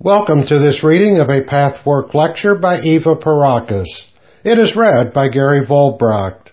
[0.00, 4.06] Welcome to this reading of a Pathwork lecture by Eva Pierrakos.
[4.44, 6.52] It is read by Gary Volbracht.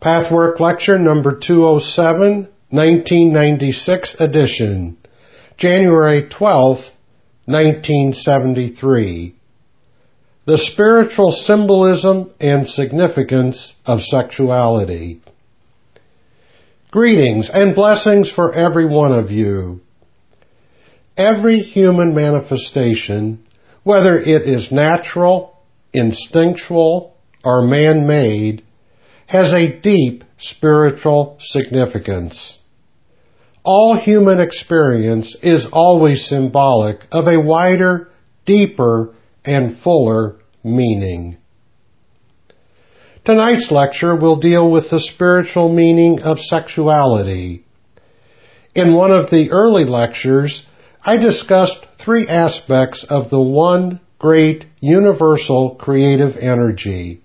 [0.00, 4.96] Pathwork lecture number 207, 1996 edition,
[5.58, 6.78] January 12,
[7.44, 9.34] 1973.
[10.46, 15.20] The spiritual symbolism and significance of sexuality.
[16.90, 19.82] Greetings and blessings for every one of you.
[21.16, 23.44] Every human manifestation,
[23.84, 25.56] whether it is natural,
[25.92, 27.14] instinctual,
[27.44, 28.64] or man-made,
[29.26, 32.58] has a deep spiritual significance.
[33.62, 38.08] All human experience is always symbolic of a wider,
[38.44, 41.36] deeper, and fuller meaning.
[43.24, 47.64] Tonight's lecture will deal with the spiritual meaning of sexuality.
[48.74, 50.66] In one of the early lectures,
[51.06, 57.20] I discussed three aspects of the one great universal creative energy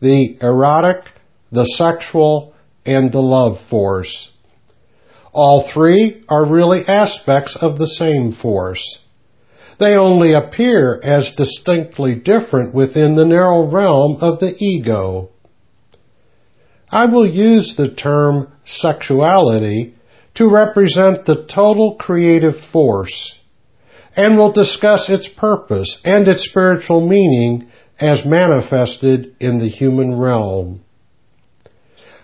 [0.00, 1.12] the erotic,
[1.52, 2.54] the sexual,
[2.84, 4.30] and the love force.
[5.32, 8.98] All three are really aspects of the same force.
[9.78, 15.28] They only appear as distinctly different within the narrow realm of the ego.
[16.90, 19.94] I will use the term sexuality
[20.34, 23.38] to represent the total creative force
[24.16, 30.82] and will discuss its purpose and its spiritual meaning as manifested in the human realm.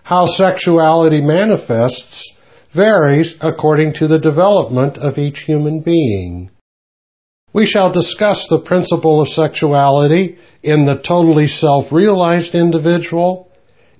[0.03, 2.34] How sexuality manifests
[2.75, 6.51] varies according to the development of each human being.
[7.53, 13.51] We shall discuss the principle of sexuality in the totally self-realized individual,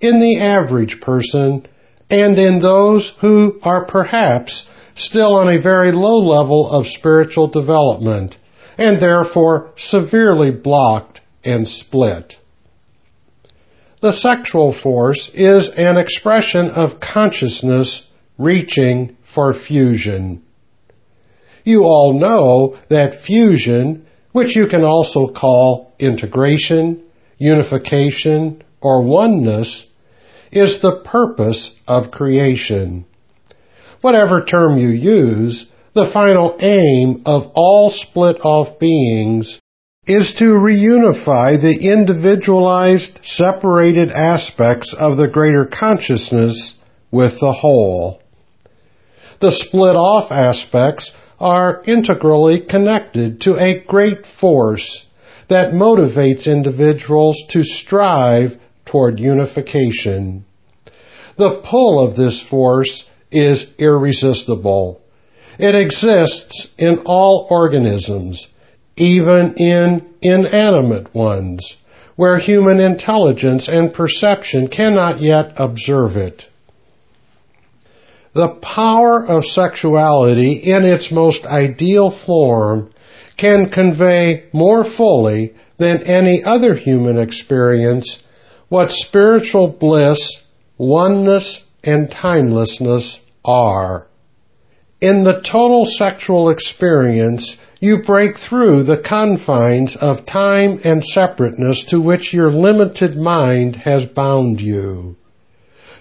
[0.01, 1.67] in the average person,
[2.11, 8.37] and in those who are perhaps still on a very low level of spiritual development
[8.77, 12.37] and therefore severely blocked and split.
[14.01, 18.07] The sexual force is an expression of consciousness
[18.39, 20.45] reaching for fusion.
[21.65, 27.05] You all know that fusion, which you can also call integration,
[27.39, 29.88] unification, or oneness,
[30.51, 33.05] is the purpose of creation.
[34.01, 39.61] Whatever term you use, the final aim of all split off beings
[40.07, 46.75] is to reunify the individualized, separated aspects of the greater consciousness
[47.11, 48.23] with the whole.
[49.41, 55.05] The split off aspects are integrally connected to a great force
[55.49, 58.57] that motivates individuals to strive
[58.89, 60.45] toward unification.
[61.37, 65.01] The pull of this force is irresistible.
[65.59, 68.47] It exists in all organisms,
[68.97, 71.77] even in inanimate ones,
[72.17, 76.47] where human intelligence and perception cannot yet observe it.
[78.35, 82.93] The power of sexuality in its most ideal form
[83.37, 88.19] can convey more fully than any other human experience
[88.69, 90.39] what spiritual bliss,
[90.77, 94.07] oneness, and timelessness are.
[95.01, 102.01] In the total sexual experience, you break through the confines of time and separateness to
[102.01, 105.17] which your limited mind has bound you.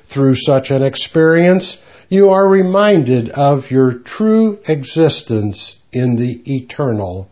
[0.06, 1.78] Through such an experience,
[2.10, 7.30] you are reminded of your true existence in the eternal.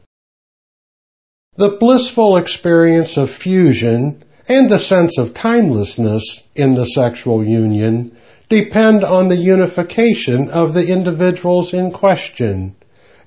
[1.57, 8.15] The blissful experience of fusion and the sense of timelessness in the sexual union
[8.49, 12.75] depend on the unification of the individuals in question,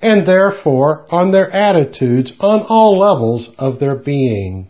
[0.01, 4.69] and therefore on their attitudes on all levels of their being.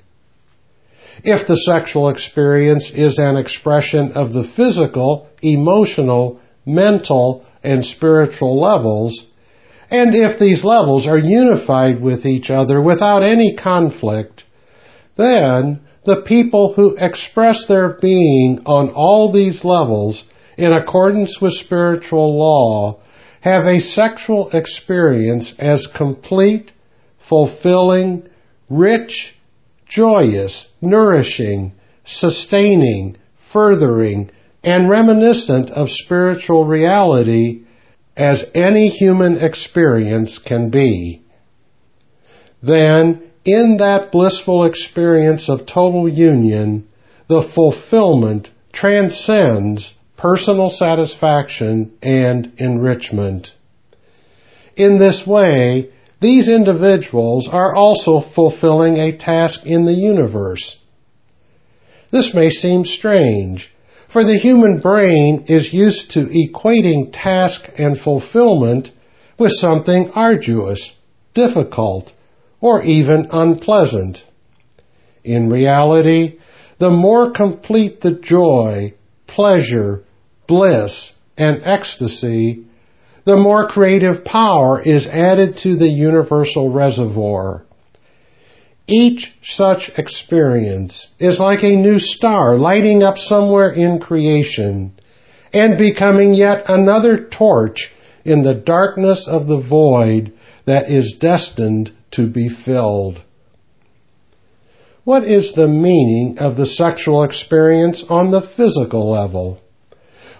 [1.23, 9.25] If the sexual experience is an expression of the physical, emotional, mental, and spiritual levels,
[9.91, 14.45] and if these levels are unified with each other without any conflict,
[15.17, 20.23] then the people who express their being on all these levels
[20.57, 22.99] in accordance with spiritual law
[23.41, 26.71] have a sexual experience as complete,
[27.29, 28.27] fulfilling,
[28.69, 29.35] rich,
[29.87, 31.73] joyous, nourishing,
[32.03, 33.17] sustaining,
[33.51, 34.29] furthering,
[34.63, 37.63] and reminiscent of spiritual reality
[38.17, 41.21] as any human experience can be.
[42.61, 46.87] Then, in that blissful experience of total union,
[47.27, 53.53] the fulfillment transcends personal satisfaction and enrichment.
[54.75, 60.77] In this way, these individuals are also fulfilling a task in the universe.
[62.11, 63.71] This may seem strange,
[64.09, 68.91] for the human brain is used to equating task and fulfillment
[69.37, 70.93] with something arduous,
[71.33, 72.11] difficult,
[72.61, 74.23] or even unpleasant.
[75.23, 76.39] In reality,
[76.77, 78.93] the more complete the joy,
[79.27, 80.03] pleasure,
[80.47, 82.65] bliss, and ecstasy,
[83.25, 87.63] the more creative power is added to the universal reservoir.
[88.87, 94.93] Each such experience is like a new star lighting up somewhere in creation
[95.53, 97.93] and becoming yet another torch
[98.25, 100.33] in the darkness of the void
[100.65, 103.21] that is destined to be filled.
[105.03, 109.59] What is the meaning of the sexual experience on the physical level?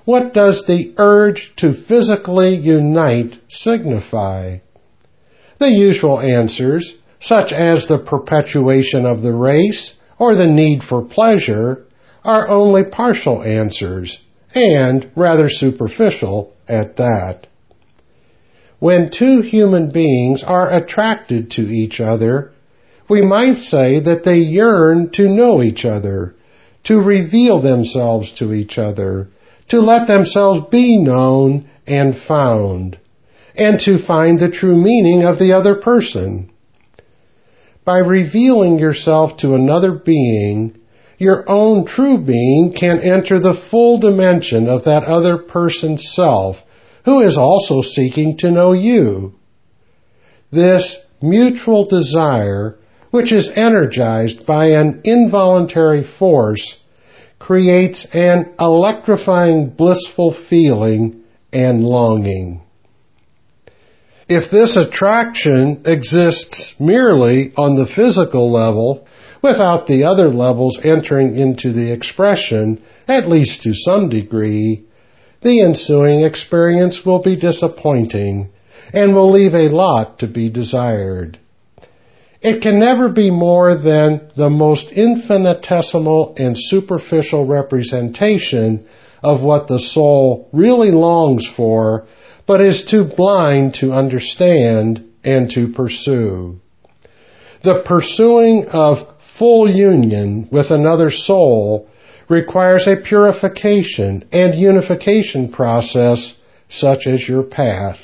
[0.05, 4.59] What does the urge to physically unite signify?
[5.59, 11.85] The usual answers, such as the perpetuation of the race or the need for pleasure,
[12.23, 14.17] are only partial answers,
[14.53, 17.47] and rather superficial at that.
[18.79, 22.51] When two human beings are attracted to each other,
[23.09, 26.35] we might say that they yearn to know each other,
[26.85, 29.27] to reveal themselves to each other,
[29.67, 32.97] to let themselves be known and found,
[33.55, 36.49] and to find the true meaning of the other person.
[37.83, 40.77] By revealing yourself to another being,
[41.17, 46.63] your own true being can enter the full dimension of that other person's self
[47.09, 49.33] who is also seeking to know you.
[50.51, 52.77] This mutual desire,
[53.09, 56.77] which is energized by an involuntary force,
[57.39, 62.61] creates an electrifying blissful feeling and longing.
[64.27, 69.07] If this attraction exists merely on the physical level,
[69.41, 74.85] without the other levels entering into the expression, at least to some degree,
[75.41, 78.49] the ensuing experience will be disappointing
[78.93, 81.39] and will leave a lot to be desired.
[82.41, 88.85] It can never be more than the most infinitesimal and superficial representation
[89.21, 92.07] of what the soul really longs for,
[92.45, 96.59] but is too blind to understand and to pursue.
[97.61, 101.89] The pursuing of full union with another soul
[102.29, 106.35] requires a purification and unification process
[106.69, 107.97] such as your path.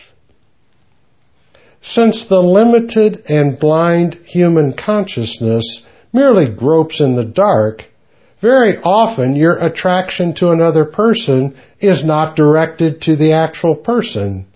[1.81, 7.85] Since the limited and blind human consciousness merely gropes in the dark,
[8.41, 14.47] very often your attraction to another person is not directed to the actual person,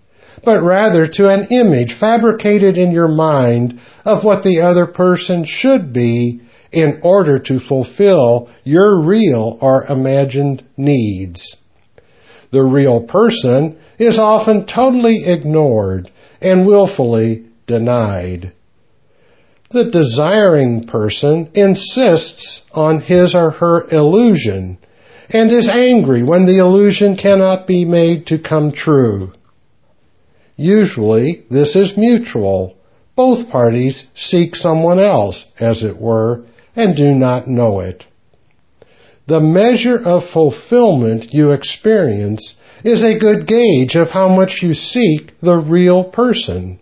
[0.44, 5.94] but rather to an image fabricated in your mind of what the other person should
[5.94, 11.56] be in order to fulfill your real or imagined needs.
[12.52, 16.10] The real person is often totally ignored
[16.42, 18.54] and willfully denied.
[19.72, 24.80] The desiring person insists on his or her illusion
[25.30, 29.32] and is angry when the illusion cannot be made to come true.
[30.56, 32.76] Usually, this is mutual.
[33.16, 36.46] Both parties seek someone else, as it were,
[36.76, 38.06] and do not know it.
[39.28, 45.40] The measure of fulfillment you experience is a good gauge of how much you seek
[45.40, 46.80] the real person.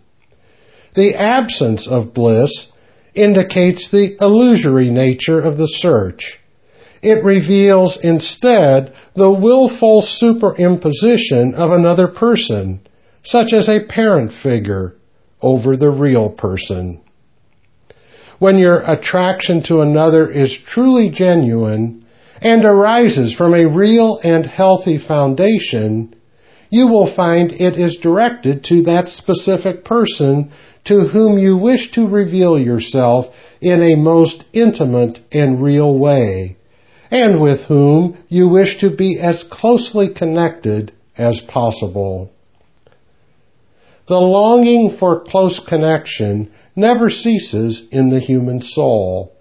[0.94, 2.68] The absence of bliss
[3.14, 6.38] indicates the illusory nature of the search.
[7.02, 12.80] It reveals instead the willful superimposition of another person,
[13.22, 14.96] such as a parent figure,
[15.40, 17.00] over the real person
[18.38, 22.04] when your attraction to another is truly genuine
[22.40, 26.14] and arises from a real and healthy foundation,
[26.70, 30.52] you will find it is directed to that specific person
[30.84, 33.26] to whom you wish to reveal yourself
[33.60, 36.56] in a most intimate and real way,
[37.10, 42.30] and with whom you wish to be as closely connected as possible.
[44.06, 49.34] The longing for close connection never ceases in the human soul,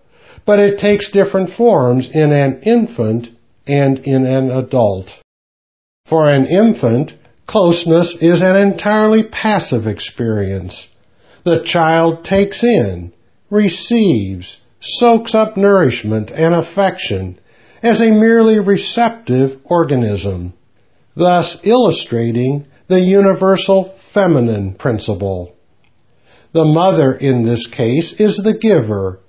[0.45, 3.29] but it takes different forms in an infant
[3.67, 5.15] and in an adult.
[6.07, 7.13] For an infant,
[7.45, 10.87] closeness is an entirely passive experience.
[11.43, 13.13] The child takes in,
[13.49, 17.39] receives, soaks up nourishment and affection
[17.83, 20.53] as a merely receptive organism,
[21.15, 25.56] thus illustrating the universal feminine principle.
[26.57, 29.19] The mother in this case is the giver,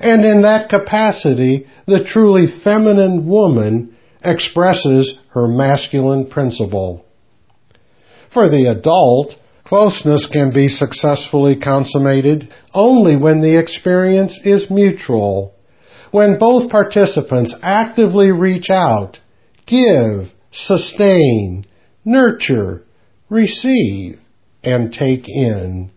[0.00, 7.06] and in that capacity, the truly feminine woman expresses her masculine principle.
[8.28, 15.54] For the adult, closeness can be successfully consummated only when the experience is mutual,
[16.10, 19.20] when both participants actively reach out,
[19.64, 21.64] give, sustain,
[22.04, 22.84] nurture,
[23.30, 24.20] receive,
[24.62, 25.90] and take in.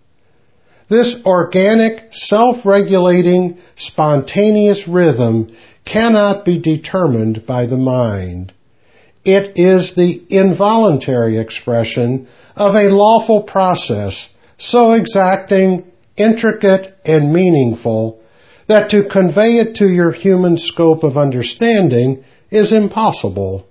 [0.89, 5.48] This organic, self-regulating, spontaneous rhythm
[5.84, 8.53] cannot be determined by the mind.
[9.25, 18.20] It is the involuntary expression of a lawful process so exacting, intricate, and meaningful
[18.67, 23.67] that to convey it to your human scope of understanding is impossible.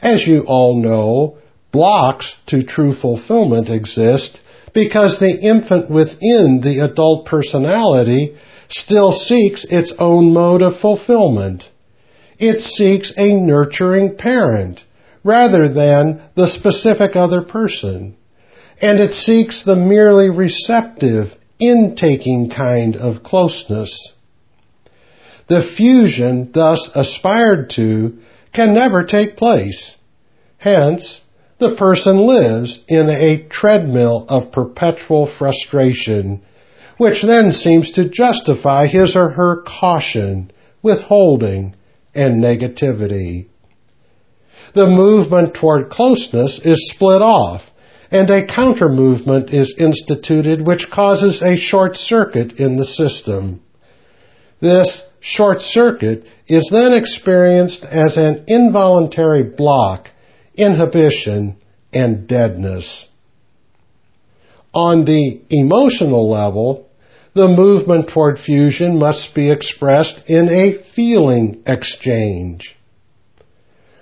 [0.00, 1.38] As you all know,
[1.72, 4.40] blocks to true fulfillment exist
[4.76, 8.36] because the infant within the adult personality
[8.68, 11.66] still seeks its own mode of fulfillment.
[12.38, 14.84] It seeks a nurturing parent
[15.24, 18.18] rather than the specific other person.
[18.82, 24.12] And it seeks the merely receptive, intaking kind of closeness.
[25.46, 28.18] The fusion thus aspired to
[28.52, 29.96] can never take place.
[30.58, 31.22] Hence,
[31.58, 36.42] the person lives in a treadmill of perpetual frustration,
[36.98, 40.50] which then seems to justify his or her caution,
[40.82, 41.74] withholding,
[42.14, 43.46] and negativity.
[44.74, 47.62] The movement toward closeness is split off,
[48.10, 53.62] and a counter movement is instituted which causes a short circuit in the system.
[54.60, 60.10] This short circuit is then experienced as an involuntary block
[60.56, 61.56] inhibition,
[61.92, 63.08] and deadness.
[64.74, 66.86] On the emotional level,
[67.34, 72.76] the movement toward fusion must be expressed in a feeling exchange.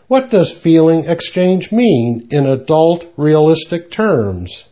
[0.06, 4.64] What does feeling exchange mean in adult realistic terms?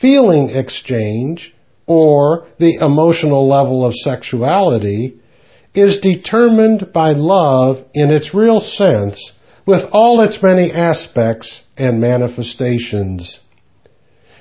[0.00, 1.54] Feeling exchange,
[1.86, 5.18] or the emotional level of sexuality,
[5.74, 9.32] is determined by love in its real sense
[9.66, 13.40] with all its many aspects and manifestations.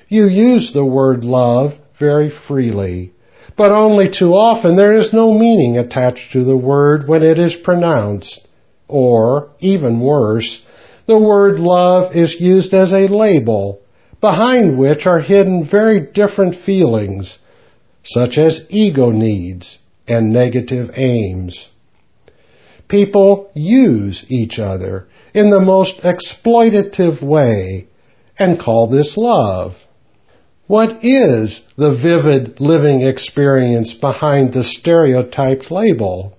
[0.09, 3.13] You use the word love very freely,
[3.55, 7.55] but only too often there is no meaning attached to the word when it is
[7.55, 8.47] pronounced,
[8.87, 10.61] or, even worse,
[11.05, 13.81] the word love is used as a label,
[14.21, 17.37] behind which are hidden very different feelings,
[18.03, 19.77] such as ego needs
[20.07, 21.69] and negative aims.
[22.93, 27.87] People use each other in the most exploitative way
[28.37, 29.75] and call this love.
[30.67, 36.37] What is the vivid living experience behind the stereotyped label?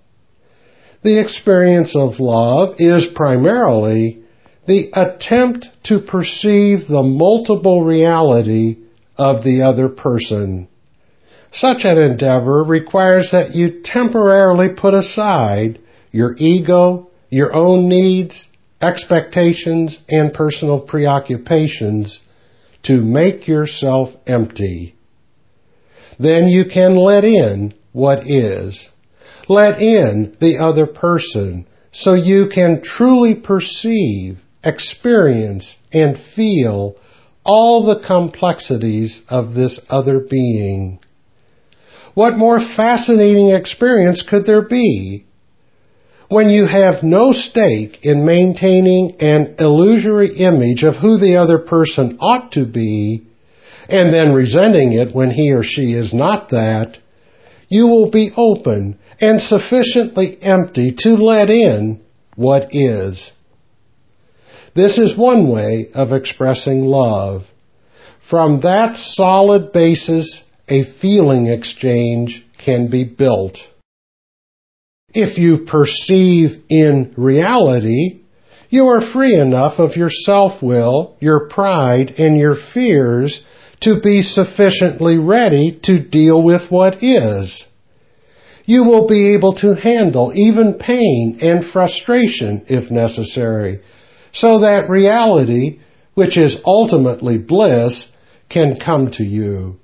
[1.03, 4.23] The experience of love is primarily
[4.65, 8.77] the attempt to perceive the multiple reality
[9.17, 10.69] of the other person.
[11.51, 15.81] Such an endeavor requires that you temporarily put aside
[16.15, 18.47] your ego, your own needs,
[18.81, 22.21] expectations, and personal preoccupations
[22.85, 24.95] to make yourself empty.
[26.17, 28.89] Then you can let in what is.
[29.49, 36.95] Let in the other person so you can truly perceive, experience, and feel
[37.45, 41.01] all the complexities of this other being.
[42.15, 45.27] What more fascinating experience could there be
[46.29, 52.17] when you have no stake in maintaining an illusory image of who the other person
[52.21, 53.27] ought to be,
[53.89, 56.99] and then resenting it when he or she is not that,
[57.69, 62.01] you will be open and sufficiently empty to let in
[62.37, 63.31] what is.
[64.75, 67.45] This is one way of expressing love.
[68.21, 73.59] From that solid basis, a feeling exchange can be built.
[75.15, 78.21] If you perceive in reality,
[78.69, 83.41] you are free enough of your self-will, your pride, and your fears
[83.81, 87.65] to be sufficiently ready to deal with what is.
[88.65, 93.83] You will be able to handle even pain and frustration if necessary,
[94.33, 95.81] so that reality,
[96.15, 98.09] which is ultimately bliss,
[98.49, 99.79] can come to you.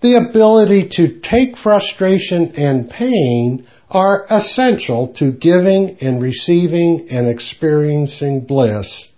[0.00, 8.40] The ability to take frustration and pain are essential to giving and receiving and experiencing
[8.40, 9.08] bliss.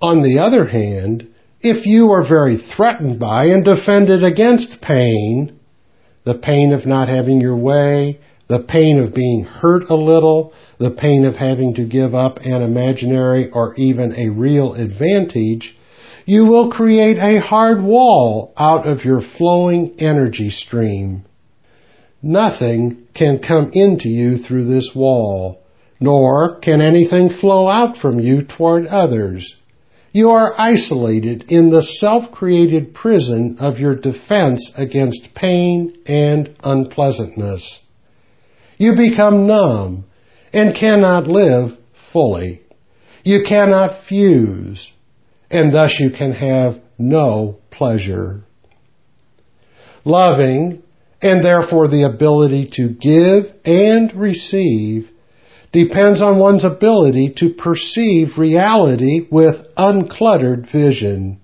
[0.00, 1.28] On the other hand,
[1.62, 5.58] If you are very threatened by and defended against pain,
[6.24, 10.90] the pain of not having your way, the pain of being hurt a little, the
[10.90, 15.75] pain of having to give up an imaginary or even a real advantage,
[16.26, 21.24] you will create a hard wall out of your flowing energy stream.
[22.20, 25.62] Nothing can come into you through this wall,
[26.00, 29.54] nor can anything flow out from you toward others.
[30.10, 37.80] You are isolated in the self-created prison of your defense against pain and unpleasantness.
[38.78, 40.06] You become numb
[40.52, 41.78] and cannot live
[42.12, 42.62] fully.
[43.22, 44.90] You cannot fuse,
[45.50, 48.42] and thus you can have no pleasure.
[50.04, 50.82] Loving,
[51.22, 55.10] and therefore the ability to give and receive,
[55.72, 61.40] depends on one's ability to perceive reality with uncluttered vision.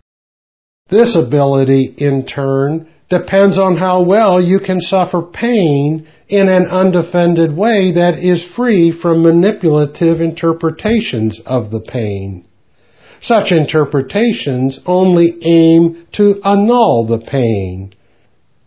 [0.88, 7.54] This ability, in turn, depends on how well you can suffer pain in an undefended
[7.54, 12.46] way that is free from manipulative interpretations of the pain.
[13.22, 17.92] Such interpretations only aim to annul the pain,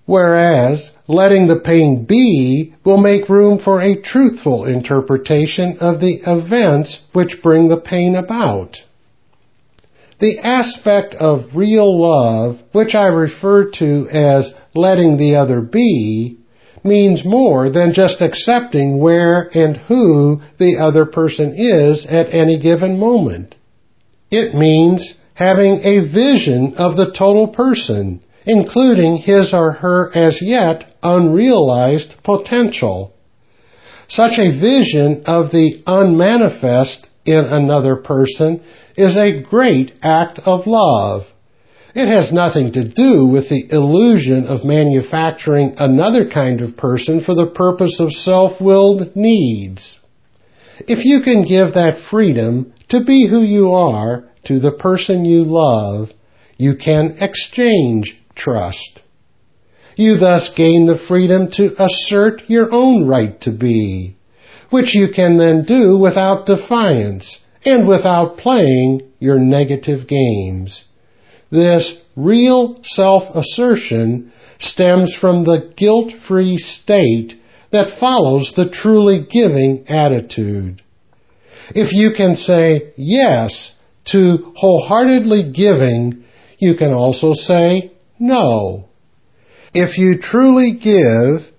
[0.06, 7.02] whereas letting the pain be will make room for a truthful interpretation of the events
[7.12, 8.82] which bring the pain about.
[10.20, 16.38] The aspect of real love, which I refer to as letting the other be,
[16.82, 22.98] means more than just accepting where and who the other person is at any given
[22.98, 23.55] moment.
[24.38, 30.94] It means having a vision of the total person, including his or her as yet
[31.02, 33.14] unrealized potential.
[34.10, 38.62] Such a vision of the unmanifest in another person
[38.98, 41.28] is a great act of love.
[41.96, 47.36] It has nothing to do with the illusion of manufacturing another kind of person for
[47.36, 49.98] the purpose of self-willed needs.
[50.88, 55.44] If you can give that freedom to be who you are to the person you
[55.44, 56.12] love,
[56.58, 59.02] you can exchange trust.
[59.96, 64.16] You thus gain the freedom to assert your own right to be,
[64.70, 70.84] which you can then do without defiance and without playing your negative games.
[71.50, 77.40] This real self-assertion stems from the guilt-free state
[77.72, 80.82] that follows the truly giving attitude.
[81.70, 83.75] If you can say yes
[84.06, 86.24] to wholeheartedly giving,
[86.58, 88.86] you can also say no.
[89.74, 91.52] If you truly give,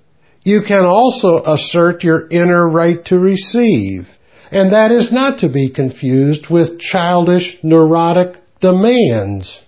[0.43, 4.09] you can also assert your inner right to receive
[4.51, 9.61] and that is not to be confused with childish, neurotic demands.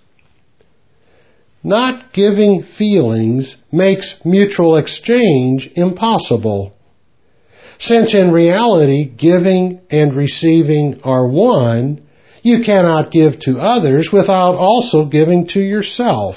[1.63, 6.73] Not giving feelings makes mutual exchange impossible.
[7.77, 12.01] Since in reality giving and receiving are one,
[12.41, 16.35] you cannot give to others without also giving to yourself.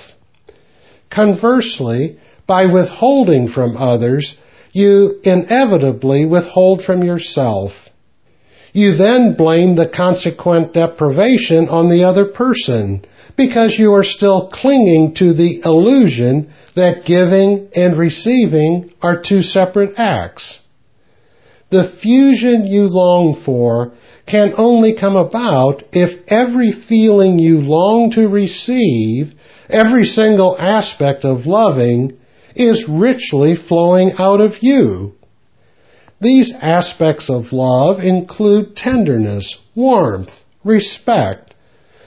[1.11, 4.37] Conversely, by withholding from others,
[4.73, 7.73] you inevitably withhold from yourself.
[8.73, 13.05] You then blame the consequent deprivation on the other person
[13.37, 19.99] because you are still clinging to the illusion that giving and receiving are two separate
[19.99, 20.61] acts.
[21.71, 23.93] The fusion you long for
[24.33, 29.35] can only come about if every feeling you long to receive,
[29.69, 32.19] every single aspect of loving,
[32.57, 35.13] is richly flowing out of you.
[36.19, 41.55] These aspects of love include tenderness, warmth, respect,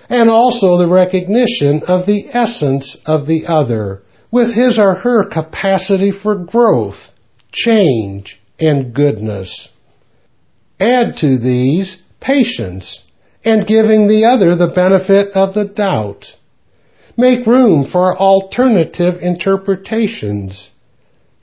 [0.09, 6.09] and also the recognition of the essence of the other with his or her capacity
[6.09, 7.11] for growth,
[7.51, 9.69] change, and goodness.
[10.79, 13.03] Add to these patience
[13.43, 16.35] and giving the other the benefit of the doubt.
[17.15, 20.69] Make room for alternative interpretations.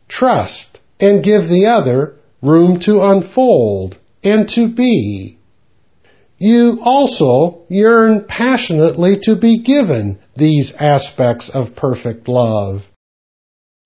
[0.08, 5.38] Trust and give the other room to unfold and to be.
[6.38, 12.82] You also yearn passionately to be given these aspects of perfect love.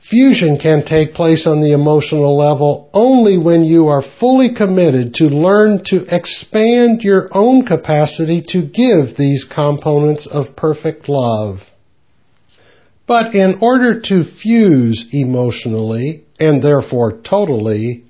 [0.08, 5.24] Fusion can take place on the emotional level only when you are fully committed to
[5.24, 11.68] learn to expand your own capacity to give these components of perfect love.
[13.08, 18.04] But in order to fuse emotionally, and therefore totally,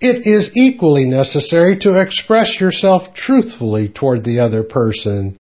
[0.00, 5.36] it is equally necessary to express yourself truthfully toward the other person,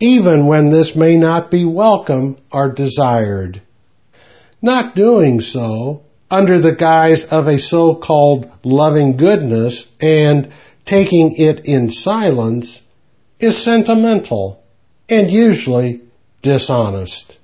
[0.00, 3.60] even when this may not be welcome or desired.
[4.62, 10.52] Not doing so, under the guise of a so-called loving goodness and
[10.86, 12.80] taking it in silence,
[13.40, 14.62] is sentimental
[15.08, 16.00] and usually
[16.42, 17.36] dishonest.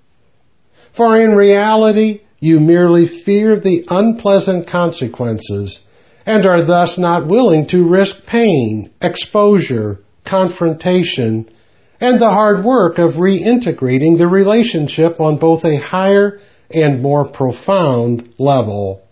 [0.92, 5.80] For in reality, you merely fear the unpleasant consequences
[6.24, 11.48] and are thus not willing to risk pain, exposure, confrontation,
[12.00, 18.34] and the hard work of reintegrating the relationship on both a higher and more profound
[18.38, 19.02] level.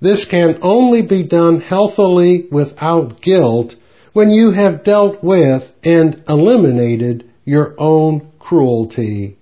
[0.00, 3.74] This can only be done healthily without guilt
[4.12, 9.36] when you have dealt with and eliminated your own cruelty.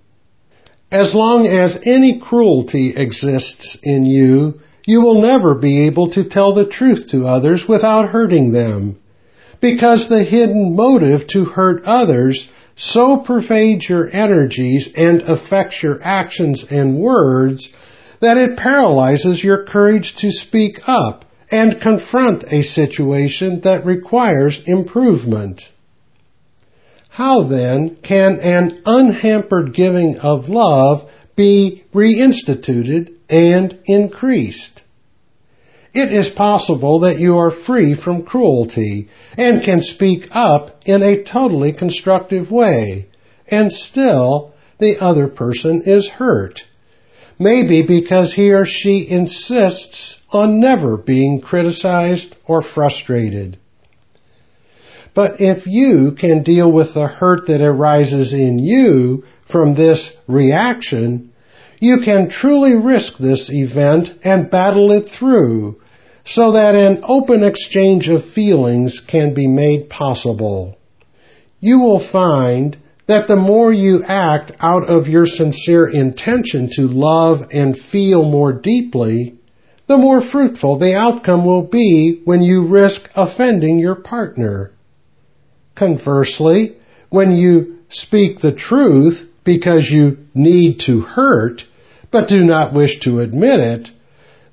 [0.91, 6.53] As long as any cruelty exists in you, you will never be able to tell
[6.53, 8.97] the truth to others without hurting them.
[9.59, 16.63] Because the hidden motive to hurt others so pervades your energies and affects your actions
[16.69, 17.69] and words
[18.21, 25.63] that it paralyzes your courage to speak up and confront a situation that requires improvement.
[27.09, 34.83] How then can an unhampered giving of love be reinstituted and increased?
[35.99, 41.23] It is possible that you are free from cruelty and can speak up in a
[41.23, 43.07] totally constructive way,
[43.47, 46.61] and still the other person is hurt.
[47.39, 53.57] Maybe because he or she insists on never being criticized or frustrated.
[55.15, 61.33] But if you can deal with the hurt that arises in you from this reaction,
[61.79, 65.81] you can truly risk this event and battle it through
[66.27, 70.77] so that an open exchange of feelings can be made possible.
[71.61, 77.47] You will find that the more you act out of your sincere intention to love
[77.51, 79.35] and feel more deeply,
[79.87, 84.71] the more fruitful the outcome will be when you risk offending your partner.
[85.75, 86.75] Conversely,
[87.09, 91.63] when you speak the truth because you need to hurt,
[92.11, 93.91] but do not wish to admit it,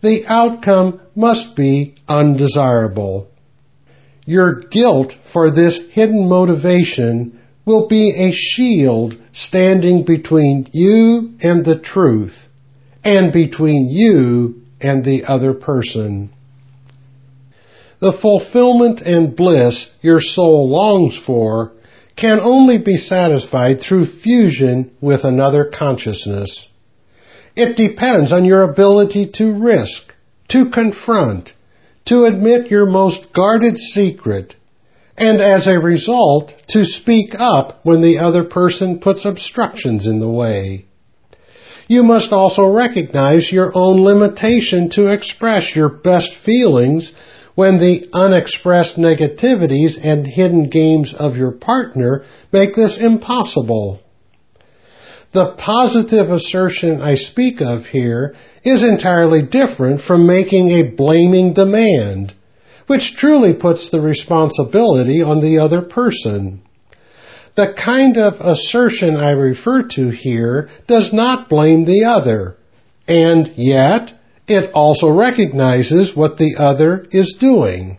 [0.02, 3.28] the outcome must be undesirable.
[4.26, 11.78] Your guilt for this hidden motivation will be a shield standing between you and the
[11.78, 12.36] truth,
[13.02, 16.30] and between you and the other person.
[18.00, 21.72] The fulfillment and bliss your soul longs for
[22.16, 26.68] can only be satisfied through fusion with another consciousness.
[27.56, 30.13] It depends on your ability to risk,
[30.54, 31.52] to confront,
[32.04, 34.54] to admit your most guarded secret,
[35.16, 40.30] and as a result, to speak up when the other person puts obstructions in the
[40.30, 40.86] way.
[41.88, 47.12] You must also recognize your own limitation to express your best feelings
[47.56, 54.00] when the unexpressed negativities and hidden games of your partner make this impossible.
[55.32, 62.34] The positive assertion I speak of here is entirely different from making a blaming demand,
[62.86, 66.62] which truly puts the responsibility on the other person.
[67.54, 72.56] The kind of assertion I refer to here does not blame the other,
[73.06, 74.12] and yet
[74.48, 77.98] it also recognizes what the other is doing.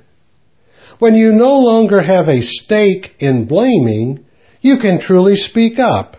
[0.99, 4.25] When you no longer have a stake in blaming,
[4.61, 6.17] you can truly speak up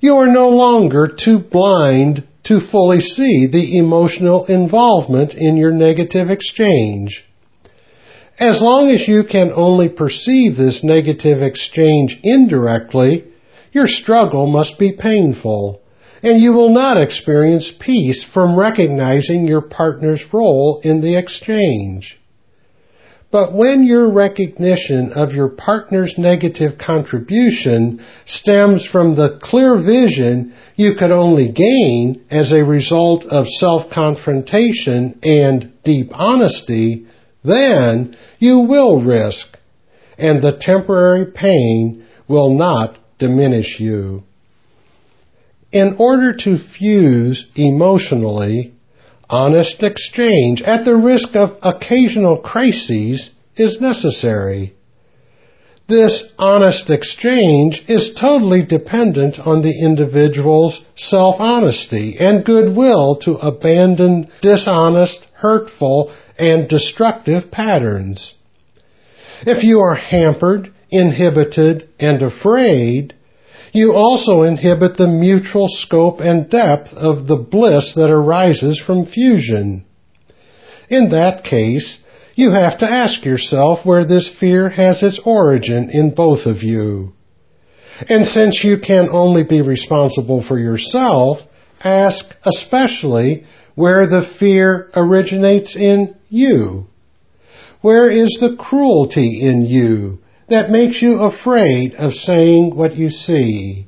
[0.00, 6.30] you are no longer too blind to fully see the emotional involvement in your negative
[6.30, 7.22] exchange.
[8.40, 13.24] As long as you can only perceive this negative exchange indirectly,
[13.72, 15.82] your struggle must be painful,
[16.22, 22.18] and you will not experience peace from recognizing your partner's role in the exchange.
[23.30, 30.94] But when your recognition of your partner's negative contribution stems from the clear vision you
[30.94, 37.06] could only gain as a result of self-confrontation and deep honesty,
[37.44, 39.58] then you will risk,
[40.16, 44.22] and the temporary pain will not diminish you.
[45.70, 48.72] In order to fuse emotionally,
[49.30, 54.74] honest exchange at the risk of occasional crises is necessary.
[55.88, 65.26] This honest exchange is totally dependent on the individual's self-honesty and goodwill to abandon dishonest,
[65.32, 68.34] hurtful, and destructive patterns.
[69.46, 73.14] If you are hampered, inhibited, and afraid,
[73.72, 79.84] You also inhibit the mutual scope and depth of the bliss that arises from fusion.
[80.88, 81.98] In that case,
[82.34, 87.12] you have to ask yourself where this fear has its origin in both of you.
[88.08, 91.42] And since you can only be responsible for yourself,
[91.82, 96.86] ask especially where the fear originates in you.
[97.80, 103.86] Where is the cruelty in you that makes you afraid of saying what you see?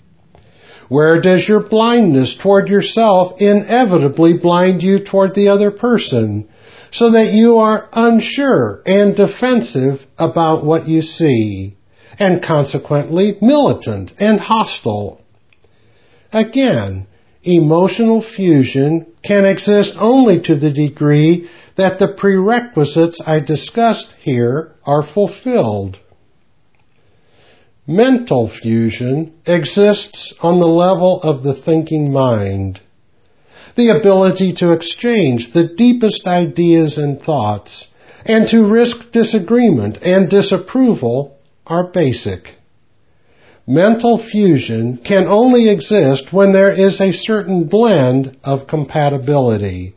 [0.89, 6.49] Where does your blindness toward yourself inevitably blind you toward the other person
[6.91, 11.77] so that you are unsure and defensive about what you see
[12.19, 15.21] and consequently militant and hostile?
[16.33, 17.07] Again,
[17.45, 25.03] emotional fusion can exist only to the degree that the prerequisites I discussed here are
[25.03, 25.99] fulfilled.
[27.91, 32.81] Mental fusion exists on the level of the thinking mind.
[33.75, 37.89] The ability to exchange the deepest ideas and thoughts
[38.25, 42.55] and to risk disagreement and disapproval are basic.
[43.67, 49.97] Mental fusion can only exist when there is a certain blend of compatibility.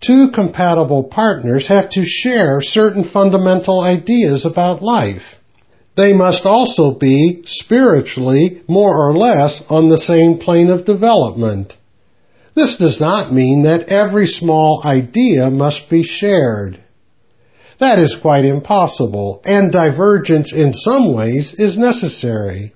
[0.00, 5.37] Two compatible partners have to share certain fundamental ideas about life.
[5.98, 11.76] They must also be spiritually more or less on the same plane of development.
[12.54, 16.78] This does not mean that every small idea must be shared.
[17.80, 22.74] That is quite impossible, and divergence in some ways is necessary.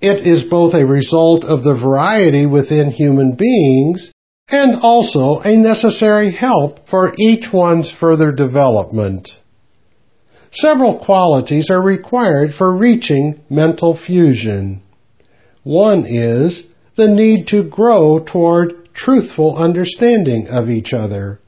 [0.00, 4.12] It is both a result of the variety within human beings
[4.48, 9.36] and also a necessary help for each one's further development.
[10.52, 14.82] Several qualities are required for reaching mental fusion.
[15.62, 16.64] One is
[16.96, 21.40] the need to grow toward truthful understanding of each other.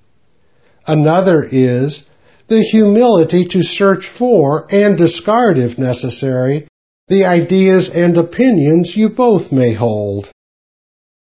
[0.86, 2.04] Another is
[2.48, 6.68] the humility to search for and discard, if necessary,
[7.08, 10.30] the ideas and opinions you both may hold.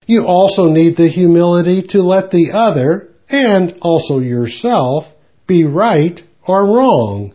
[0.06, 5.06] You also need the humility to let the other, and also yourself,
[5.48, 7.34] be right or wrong.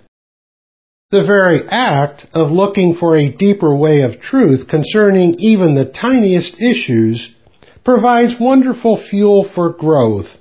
[1.11, 6.63] The very act of looking for a deeper way of truth concerning even the tiniest
[6.63, 7.31] issues
[7.83, 10.39] provides wonderful fuel for growth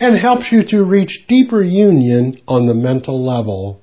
[0.00, 3.80] and helps you to reach deeper union on the mental level.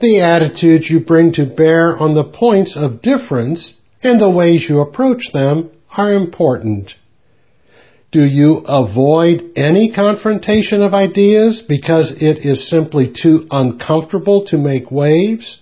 [0.00, 4.80] The attitudes you bring to bear on the points of difference and the ways you
[4.80, 6.96] approach them are important.
[8.10, 14.90] Do you avoid any confrontation of ideas because it is simply too uncomfortable to make
[14.90, 15.58] waves?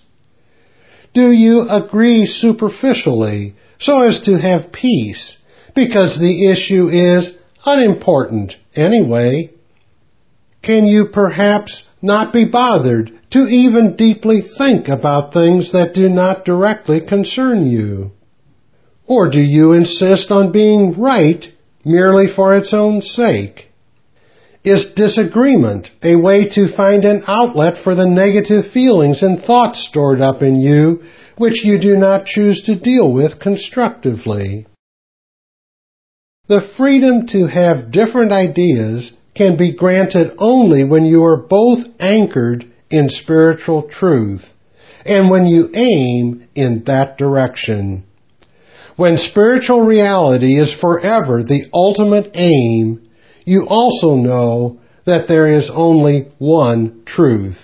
[1.13, 5.35] Do you agree superficially so as to have peace
[5.75, 7.33] because the issue is
[7.65, 9.51] unimportant anyway?
[10.61, 16.45] Can you perhaps not be bothered to even deeply think about things that do not
[16.45, 18.11] directly concern you?
[19.05, 21.51] Or do you insist on being right
[21.87, 23.69] merely for its own sake?
[24.63, 30.19] Is disagreement a way to find an outlet for the negative feelings and thoughts stored
[30.19, 31.03] up in you
[31.37, 34.65] which you do not choose to deal with constructively?
[36.47, 42.65] The freedom to have different ideas can be granted only when you are both anchored
[42.89, 44.51] in spiritual truth
[45.05, 48.03] and when you aim in that direction.
[48.97, 53.03] When spiritual reality is forever the ultimate aim,
[53.45, 57.63] you also know that there is only one truth.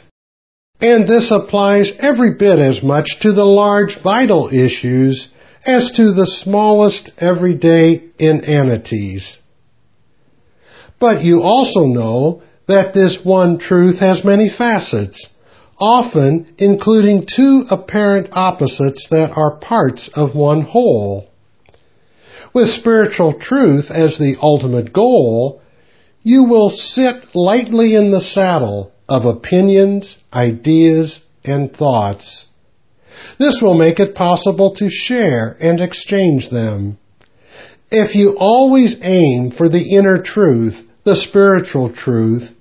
[0.79, 5.27] And this applies every bit as much to the large vital issues
[5.65, 9.39] as to the smallest everyday inanities.
[10.99, 15.27] But you also know that this one truth has many facets,
[15.79, 21.29] often including two apparent opposites that are parts of one whole.
[22.53, 25.62] With spiritual truth as the ultimate goal,
[26.21, 32.45] you will sit lightly in the saddle of opinions, ideas, and thoughts.
[33.38, 36.97] This will make it possible to share and exchange them.
[37.91, 42.51] If you always aim for the inner truth, the spiritual truth,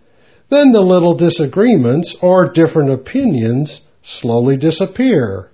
[0.52, 5.50] then the little disagreements or different opinions slowly disappear.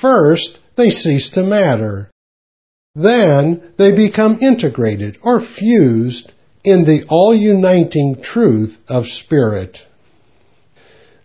[0.00, 2.10] First, they cease to matter.
[2.94, 9.78] Then they become integrated or fused in the all-uniting truth of spirit.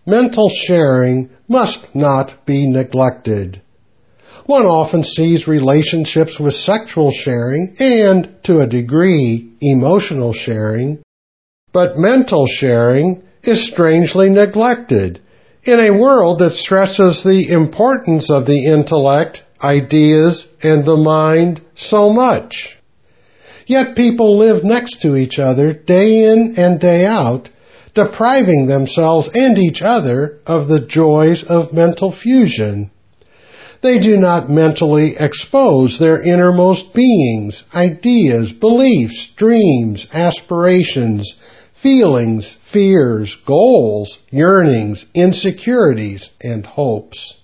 [0.06, 3.62] Mental sharing must not be neglected.
[4.46, 11.04] One often sees relationships with sexual sharing and, to a degree, emotional sharing,
[11.78, 15.22] but mental sharing is strangely neglected
[15.64, 22.12] in a world that stresses the importance of the intellect, ideas, and the mind so
[22.12, 22.78] much.
[23.68, 27.50] Yet people live next to each other day in and day out,
[27.94, 32.90] depriving themselves and each other of the joys of mental fusion.
[33.84, 41.36] They do not mentally expose their innermost beings, ideas, beliefs, dreams, aspirations,
[41.82, 47.36] feelings, fears, goals, yearnings, insecurities, and hopes.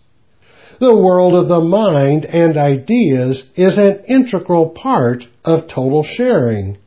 [0.80, 6.78] The world of the mind and ideas is an integral part of total sharing.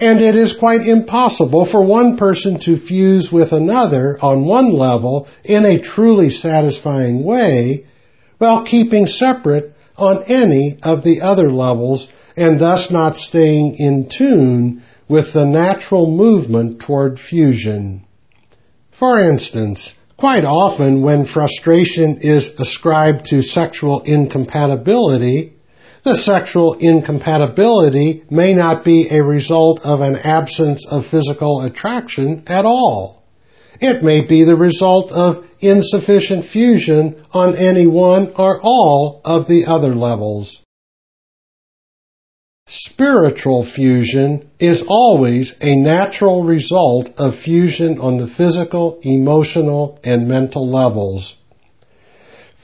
[0.00, 5.28] And it is quite impossible for one person to fuse with another on one level
[5.44, 7.86] in a truly satisfying way
[8.38, 14.82] while keeping separate on any of the other levels and thus not staying in tune
[15.08, 18.04] with the natural movement toward fusion.
[18.90, 25.52] For instance, quite often when frustration is ascribed to sexual incompatibility,
[26.04, 32.64] the sexual incompatibility may not be a result of an absence of physical attraction at
[32.64, 33.24] all.
[33.80, 39.66] It may be the result of insufficient fusion on any one or all of the
[39.66, 40.62] other levels.
[42.68, 50.68] Spiritual fusion is always a natural result of fusion on the physical, emotional, and mental
[50.68, 51.36] levels.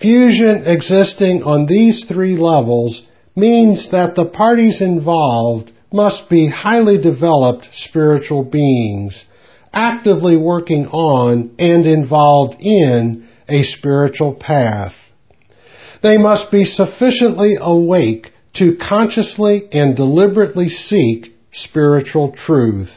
[0.01, 3.03] Fusion existing on these three levels
[3.37, 9.25] means that the parties involved must be highly developed spiritual beings,
[9.73, 14.95] actively working on and involved in a spiritual path.
[16.03, 22.93] They must be sufficiently awake to consciously and deliberately seek spiritual truth.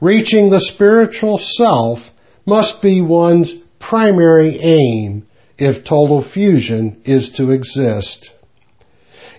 [0.00, 2.00] Reaching the spiritual self
[2.44, 5.26] must be one's primary aim
[5.58, 8.30] if total fusion is to exist.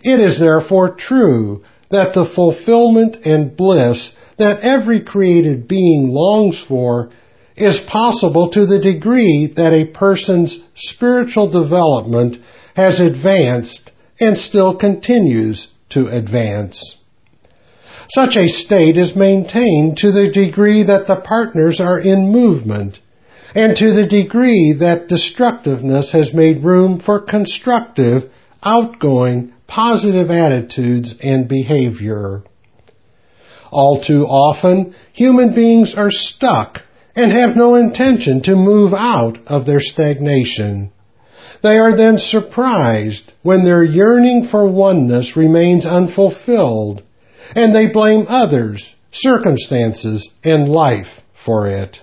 [0.04, 7.10] It is therefore true that the fulfillment and bliss that every created being longs for
[7.56, 12.38] is possible to the degree that a person's spiritual development
[12.76, 16.98] has advanced and still continues to advance.
[18.10, 23.00] Such a state is maintained to the degree that the partners are in movement
[23.54, 28.30] and to the degree that destructiveness has made room for constructive,
[28.64, 32.44] outgoing, positive attitudes and behavior.
[33.72, 36.84] All too often, human beings are stuck
[37.16, 40.92] and have no intention to move out of their stagnation.
[41.62, 47.02] They are then surprised when their yearning for oneness remains unfulfilled,
[47.56, 52.02] and they blame others, circumstances, and life for it.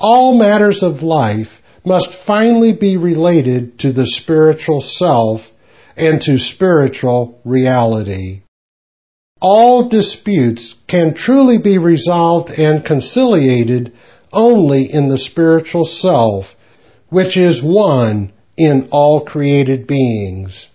[0.00, 5.50] All matters of life must finally be related to the spiritual self
[5.96, 8.42] and to spiritual reality.
[9.40, 13.92] All disputes can truly be resolved and conciliated
[14.32, 16.54] only in the spiritual self
[17.10, 20.68] which is one in all created beings.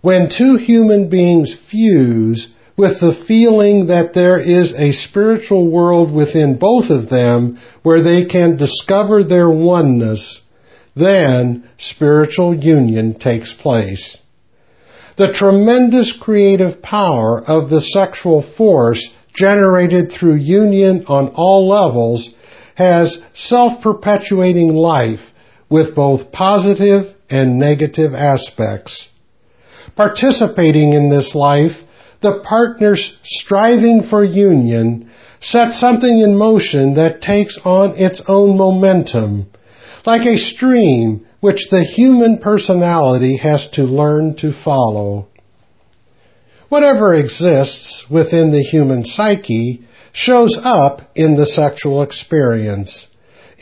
[0.00, 6.58] When two human beings fuse with the feeling that there is a spiritual world within
[6.58, 10.40] both of them where they can discover their oneness,
[10.96, 14.18] then spiritual union takes place.
[15.16, 22.34] The tremendous creative power of the sexual force generated through union on all levels
[22.74, 25.32] has self-perpetuating life
[25.74, 29.08] with both positive and negative aspects.
[29.96, 31.82] Participating in this life,
[32.20, 35.10] the partners striving for union
[35.40, 39.50] set something in motion that takes on its own momentum,
[40.06, 45.26] like a stream which the human personality has to learn to follow.
[46.68, 49.82] Whatever exists within the human psyche
[50.12, 53.08] shows up in the sexual experience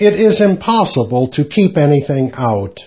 [0.03, 2.81] it is impossible to keep anything out.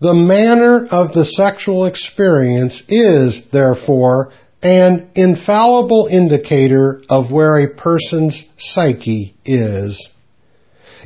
[0.00, 4.32] The manner of the sexual experience is, therefore,
[4.62, 10.08] an infallible indicator of where a person's psyche is.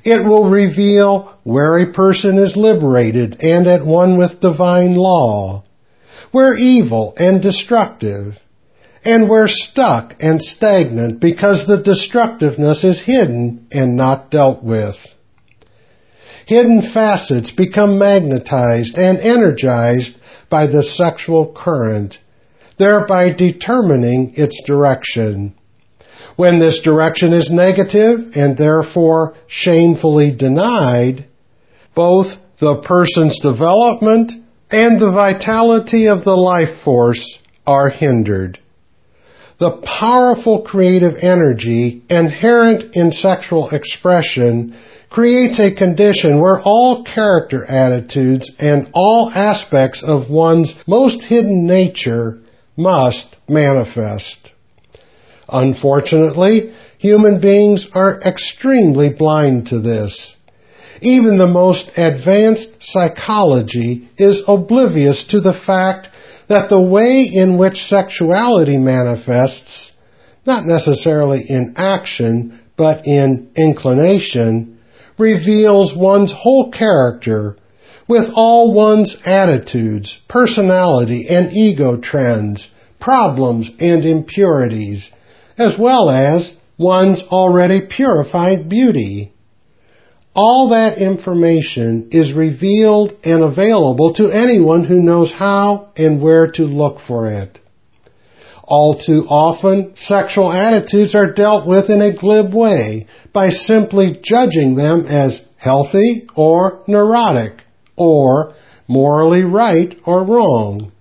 [0.04, 5.64] It will reveal where a person is liberated and at one with divine law,
[6.30, 8.38] where evil and destructive,
[9.04, 14.96] and we're stuck and stagnant because the destructiveness is hidden and not dealt with.
[16.46, 20.16] hidden facets become magnetized and energized
[20.48, 22.18] by the sexual current,
[22.76, 25.54] thereby determining its direction.
[26.36, 31.26] When this direction is negative and therefore shamefully denied,
[31.94, 34.32] both the person's development
[34.70, 38.58] and the vitality of the life force are hindered.
[39.60, 44.74] The powerful creative energy inherent in sexual expression
[45.10, 52.38] creates a condition where all character attitudes and all aspects of one's most hidden nature
[52.74, 54.50] must manifest.
[55.46, 60.36] Unfortunately, human beings are extremely blind to this.
[61.02, 66.09] Even the most advanced psychology is oblivious to the fact
[66.50, 69.92] that the way in which sexuality manifests,
[70.44, 74.80] not necessarily in action, but in inclination,
[75.16, 77.56] reveals one's whole character
[78.08, 85.08] with all one's attitudes, personality, and ego trends, problems and impurities,
[85.56, 89.32] as well as one's already purified beauty.
[90.34, 96.62] All that information is revealed and available to anyone who knows how and where to
[96.62, 97.58] look for it.
[98.62, 104.76] All too often, sexual attitudes are dealt with in a glib way by simply judging
[104.76, 107.64] them as healthy or neurotic
[107.96, 108.54] or
[108.86, 110.92] morally right or wrong.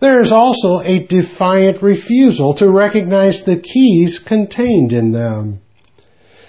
[0.00, 5.60] There is also a defiant refusal to recognize the keys contained in them.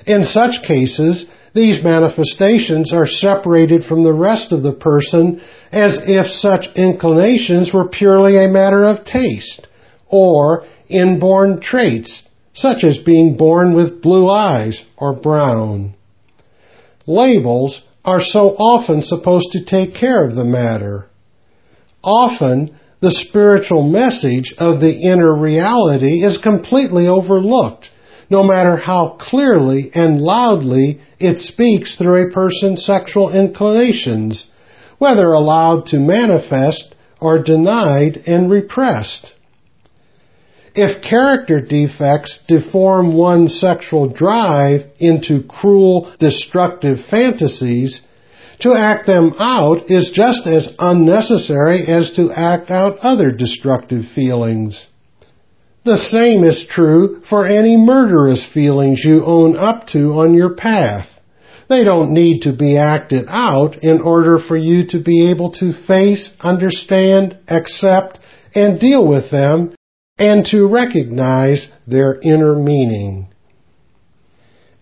[0.07, 5.41] In such cases, these manifestations are separated from the rest of the person
[5.71, 9.67] as if such inclinations were purely a matter of taste
[10.07, 12.23] or inborn traits,
[12.53, 15.93] such as being born with blue eyes or brown.
[17.07, 21.07] Labels are so often supposed to take care of the matter.
[22.03, 27.91] Often, the spiritual message of the inner reality is completely overlooked,
[28.31, 34.47] no matter how clearly and loudly it speaks through a person's sexual inclinations,
[34.97, 39.33] whether allowed to manifest or denied and repressed.
[40.73, 47.99] If character defects deform one's sexual drive into cruel, destructive fantasies,
[48.59, 54.87] to act them out is just as unnecessary as to act out other destructive feelings.
[55.83, 61.07] The same is true for any murderous feelings you own up to on your path.
[61.69, 65.73] They don't need to be acted out in order for you to be able to
[65.73, 68.19] face, understand, accept,
[68.53, 69.73] and deal with them
[70.17, 73.27] and to recognize their inner meaning.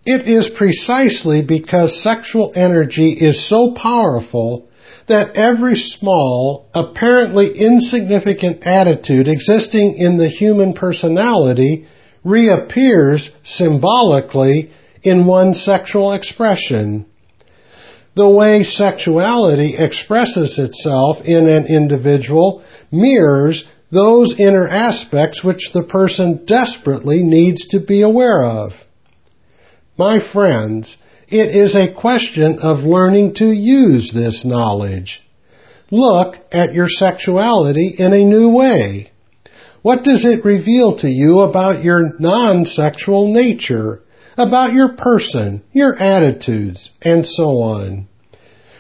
[0.06, 4.68] It is precisely because sexual energy is so powerful
[5.10, 11.88] that every small, apparently insignificant attitude existing in the human personality
[12.24, 14.72] reappears symbolically
[15.03, 17.05] in one's sexual expression.
[18.16, 26.45] The way sexuality expresses itself in an individual mirrors those inner aspects which the person
[26.45, 28.74] desperately needs to be aware of.
[29.97, 30.97] My friends,
[31.32, 35.21] it is a question of learning to use this knowledge.
[35.91, 39.11] Look at your sexuality in a new way.
[39.82, 44.01] What does it reveal to you about your non-sexual nature,
[44.38, 48.07] about your person, your attitudes, and so on?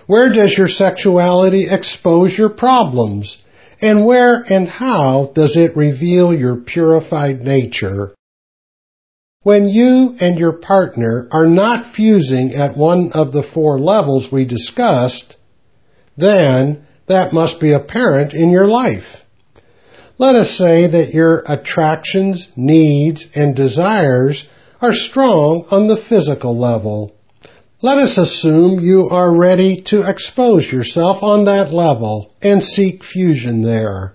[0.07, 3.37] Where does your sexuality expose your problems?
[3.81, 8.13] And where and how does it reveal your purified nature?
[9.49, 14.45] When you and your partner are not fusing at one of the four levels we
[14.45, 15.37] discussed,
[16.15, 19.25] then that must be apparent in your life.
[20.19, 24.43] Let us say that your attractions, needs, and desires
[24.81, 27.15] are strong on the physical level.
[27.81, 33.63] Let us assume you are ready to expose yourself on that level and seek fusion
[33.63, 34.13] there.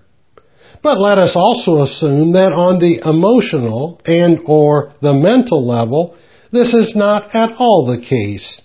[0.85, 6.15] But let us also assume that on the emotional and or the mental level,
[6.51, 8.61] this is not at all the case.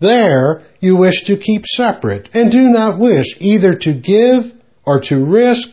[0.00, 4.50] There, you wish to keep separate and do not wish either to give
[4.86, 5.68] or to risk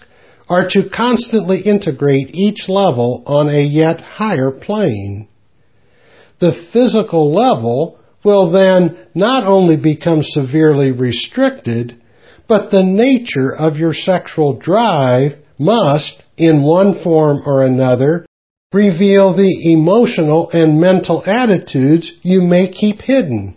[0.49, 5.29] or to constantly integrate each level on a yet higher plane.
[6.39, 12.01] The physical level will then not only become severely restricted,
[12.49, 18.25] but the nature of your sexual drive must, in one form or another,
[18.73, 23.55] reveal the emotional and mental attitudes you may keep hidden.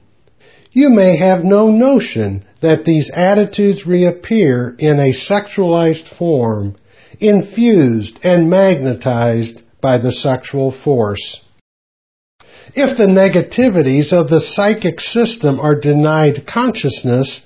[0.73, 6.77] you may have no notion that these attitudes reappear in a sexualized form,
[7.19, 11.41] infused and magnetized by the sexual force.
[12.75, 17.41] If the negativities of the psychic system are denied consciousness,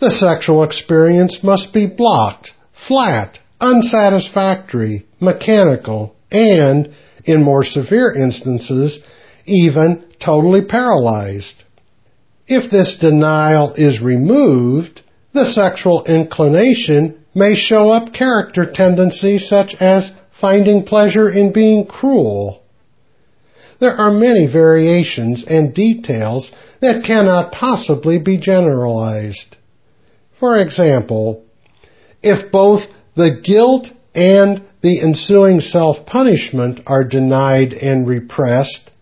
[0.00, 6.90] the sexual experience must be blocked, flat, unsatisfactory, mechanical, and,
[7.24, 9.00] in more severe instances,
[9.46, 11.64] even totally paralyzed.
[12.46, 15.02] If this denial is removed,
[15.32, 22.62] the sexual inclination may show up character tendencies such as finding pleasure in being cruel.
[23.80, 26.50] There are many variations and details
[26.80, 29.56] that cannot possibly be generalized.
[30.38, 31.44] For example,
[32.22, 32.86] if both
[33.18, 38.92] the guilt and the ensuing self-punishment are denied and repressed,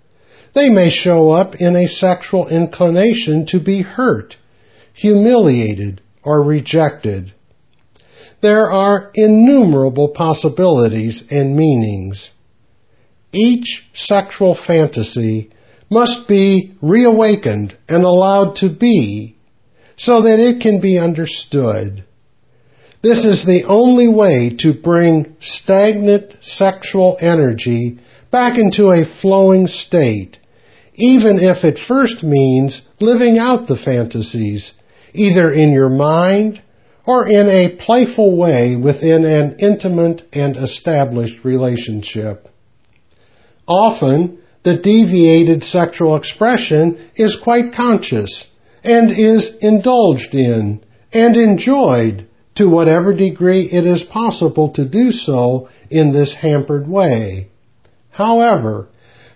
[0.54, 4.38] they may show up in a sexual inclination to be hurt,
[4.94, 7.34] humiliated, or rejected.
[8.40, 12.30] There are innumerable possibilities and meanings.
[13.32, 15.50] Each sexual fantasy
[15.90, 19.36] must be reawakened and allowed to be
[19.96, 22.05] so that it can be understood.
[23.08, 28.00] This is the only way to bring stagnant sexual energy
[28.32, 30.38] back into a flowing state,
[30.96, 34.72] even if it first means living out the fantasies,
[35.14, 36.60] either in your mind
[37.06, 42.48] or in a playful way within an intimate and established relationship.
[43.68, 48.46] Often, the deviated sexual expression is quite conscious
[48.82, 50.82] and is indulged in
[51.12, 52.26] and enjoyed
[52.56, 57.48] to whatever degree it is possible to do so in this hampered way.
[58.10, 58.88] However,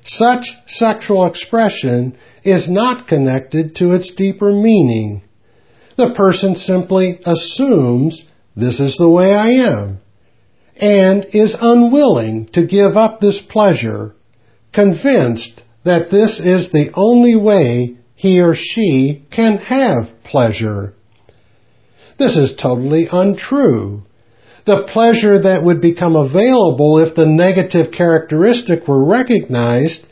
[0.03, 5.23] such sexual expression is not connected to its deeper meaning.
[5.97, 8.23] The person simply assumes
[8.57, 9.99] this is the way I am
[10.81, 14.15] and is unwilling to give up this pleasure,
[14.73, 20.95] convinced that this is the only way he or she can have pleasure.
[22.21, 24.03] This is totally untrue.
[24.67, 30.07] The pleasure that would become available if the negative characteristic were recognized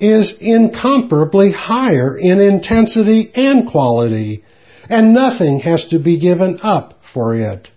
[0.00, 4.42] is incomparably higher in intensity and quality,
[4.90, 7.70] and nothing has to be given up for it.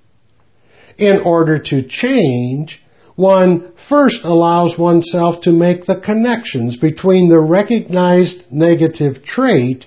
[0.98, 2.82] In order to change,
[3.16, 9.86] one first allows oneself to make the connections between the recognized negative trait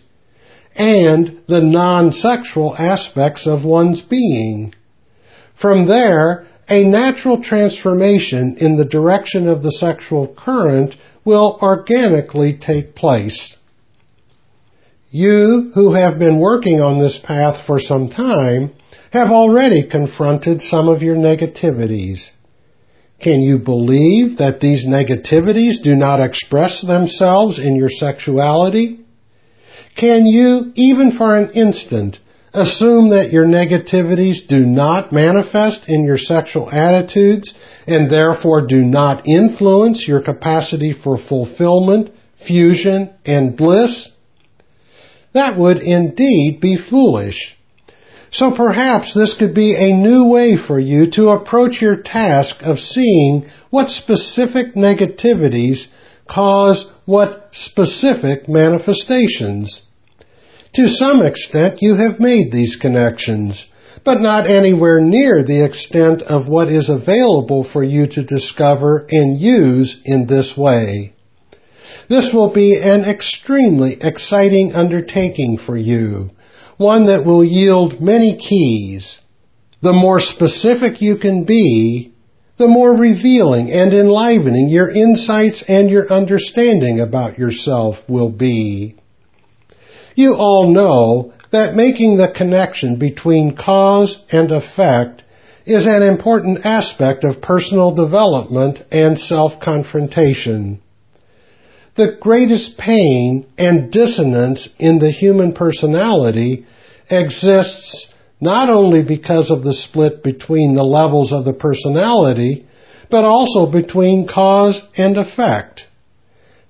[0.79, 4.73] and the non-sexual aspects of one's being.
[5.55, 12.95] From there, a natural transformation in the direction of the sexual current will organically take
[12.95, 13.57] place.
[15.11, 18.73] You who have been working on this path for some time
[19.11, 22.31] have already confronted some of your negativities.
[23.21, 29.01] Can you believe that these negativities do not express themselves in your sexuality?
[29.99, 32.21] Can you, even for an instant,
[32.55, 37.53] assume that your negativities do not manifest in your sexual attitudes
[37.85, 44.09] and therefore do not influence your capacity for fulfillment, fusion, and bliss?
[45.33, 47.57] That would indeed be foolish.
[48.31, 52.79] So perhaps this could be a new way for you to approach your task of
[52.79, 55.89] seeing what specific negativities
[56.29, 59.83] cause what specific manifestations.
[60.79, 63.67] To some extent, you have made these connections,
[64.05, 69.41] but not anywhere near the extent of what is available for you to discover and
[69.41, 71.15] use in this way.
[72.09, 76.31] This will be an extremely exciting undertaking for you,
[76.77, 79.19] one that will yield many keys.
[79.83, 82.13] The more specific you can be,
[82.57, 88.95] the more revealing and enlivening your insights and your understanding about yourself will be.
[90.19, 95.23] You all know that making the connection between cause and effect
[95.65, 100.81] is an important aspect of personal development and self-confrontation.
[101.95, 106.67] The greatest pain and dissonance in the human personality
[107.09, 112.67] exists not only because of the split between the levels of the personality,
[113.09, 115.87] but also between cause and effect.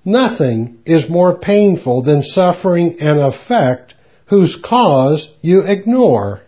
[0.05, 3.95] Nothing is more painful than suffering an effect
[4.27, 6.41] whose cause you ignore.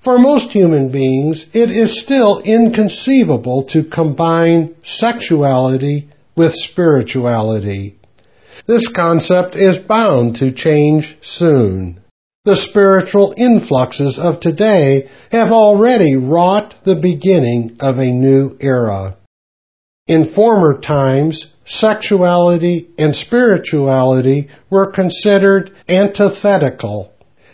[0.00, 7.96] For most human beings, it is still inconceivable to combine sexuality with spirituality.
[8.66, 12.00] This concept is bound to change soon.
[12.46, 19.16] The spiritual influxes of today have already wrought the beginning of a new era.
[20.10, 27.12] In former times, sexuality and spirituality were considered antithetical.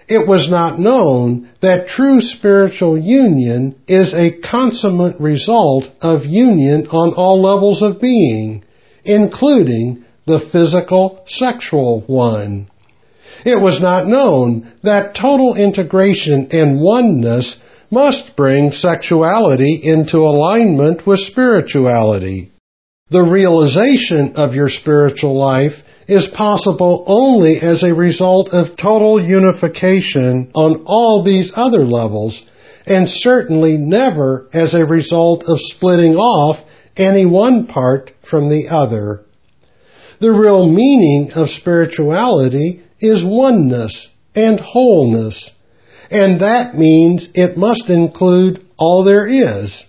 [0.09, 7.13] It was not known that true spiritual union is a consummate result of union on
[7.13, 8.65] all levels of being,
[9.05, 12.69] including the physical sexual one.
[13.45, 17.57] It was not known that total integration and oneness
[17.91, 22.53] must bring sexuality into alignment with spirituality.
[23.11, 30.51] The realization of your spiritual life is possible only as a result of total unification
[30.55, 32.45] on all these other levels,
[32.87, 36.65] and certainly never as a result of splitting off
[36.97, 39.25] any one part from the other.
[40.19, 45.51] The real meaning of spirituality is oneness and wholeness,
[46.11, 49.85] and that means it must include all there is.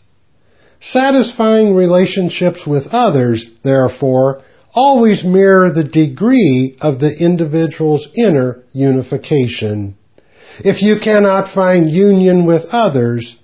[0.80, 4.43] Satisfying relationships with others, therefore,
[4.74, 9.95] always mirror the degree of the individual's inner unification.
[10.59, 13.36] If you cannot find union with others,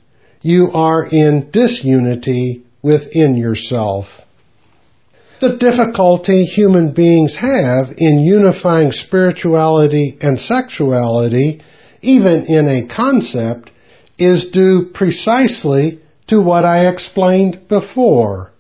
[0.41, 4.21] you are in disunity within yourself.
[5.39, 11.61] The difficulty human beings have in unifying spirituality and sexuality,
[12.03, 13.71] even in a concept,
[14.17, 18.51] is due precisely to what I explained before,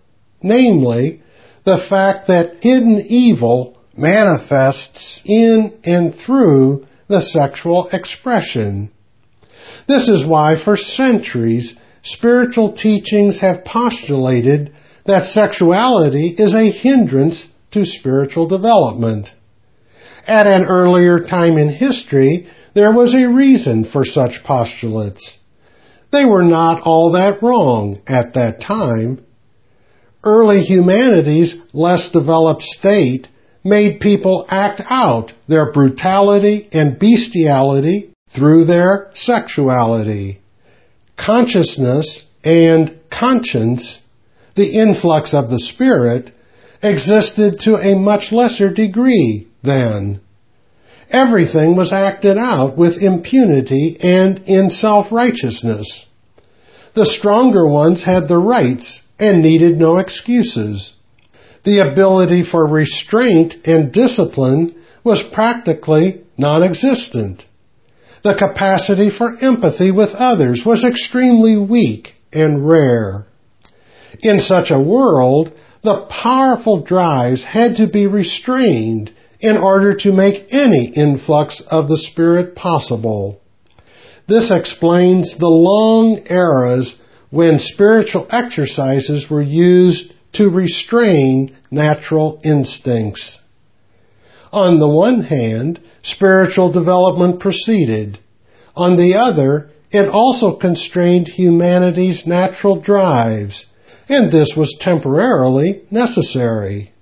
[0.41, 1.21] namely,
[1.63, 8.91] the fact that hidden evil manifests in and through the sexual expression.
[9.87, 14.73] This is why for centuries spiritual teachings have postulated
[15.05, 19.33] that sexuality is a hindrance to spiritual development.
[20.25, 25.37] At an earlier time in history, there was a reason for such postulates.
[26.11, 29.23] They were not all that wrong at that time.
[30.23, 33.27] Early humanity's less developed state
[33.63, 40.39] made people act out their brutality and bestiality through their sexuality.
[41.17, 44.01] Consciousness and conscience,
[44.55, 46.31] the influx of the spirit,
[46.81, 50.19] existed to a much lesser degree then.
[51.13, 56.07] Everything was acted out with impunity and in self-righteousness.
[56.95, 60.91] The stronger ones had the rights and needed no excuses.
[61.63, 67.45] The ability for restraint and discipline was practically non-existent.
[68.23, 73.27] The capacity for empathy with others was extremely weak and rare.
[74.21, 75.53] In such a world,
[75.83, 79.11] the powerful drives had to be restrained
[79.43, 83.41] in order to make any influx of the Spirit possible.
[84.25, 86.95] This explains the long eras
[87.29, 93.37] when spiritual exercises were used to restrain natural instincts.
[94.53, 98.19] On the one hand, spiritual development proceeded.
[98.77, 103.65] On the other, it also constrained humanity's natural drives,
[104.07, 106.93] and this was temporarily necessary.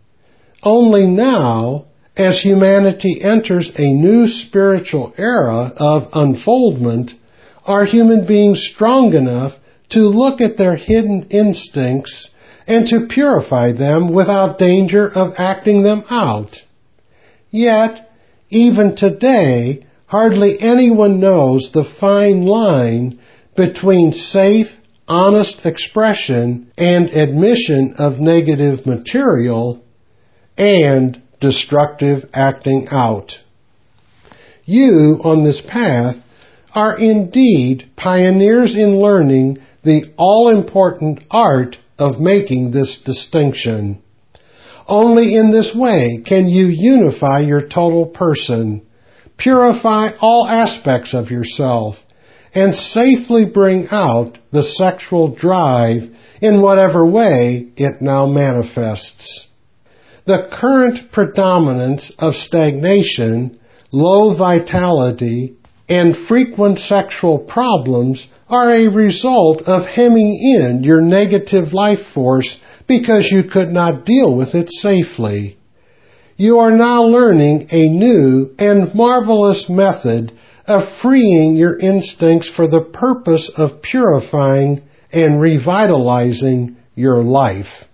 [0.64, 1.86] Only now,
[2.18, 7.14] as humanity enters a new spiritual era of unfoldment,
[7.66, 9.54] are human beings strong enough
[9.90, 12.30] to look at their hidden instincts
[12.68, 16.62] and to purify them without danger of acting them out.
[17.50, 18.10] Yet,
[18.50, 23.20] even today, hardly anyone knows the fine line
[23.56, 29.84] between safe, honest expression and admission of negative material
[30.58, 33.40] and destructive acting out.
[34.64, 36.16] You, on this path,
[36.74, 44.02] are indeed pioneers in learning the all-important art of making this distinction.
[44.88, 48.86] Only in this way can you unify your total person,
[49.38, 51.98] purify all aspects of yourself,
[52.54, 56.10] and safely bring out the sexual drive
[56.42, 59.48] in whatever way it now manifests.
[60.26, 63.58] The current predominance of stagnation,
[63.92, 65.56] low vitality,
[65.90, 73.32] and frequent sexual problems are a result of hemming in your negative life force because
[73.32, 75.58] you could not deal with it safely.
[76.38, 80.32] You are now learning a new and marvelous method
[80.66, 87.86] of freeing your instincts for the purpose of purifying and revitalizing your life.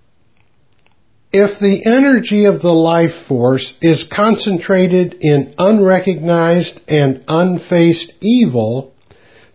[1.31, 8.93] If the energy of the life force is concentrated in unrecognized and unfaced evil,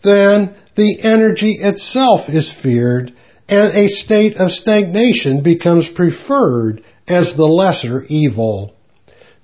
[0.02, 3.12] then the energy itself is feared
[3.48, 8.72] and a state of stagnation becomes preferred as the lesser evil.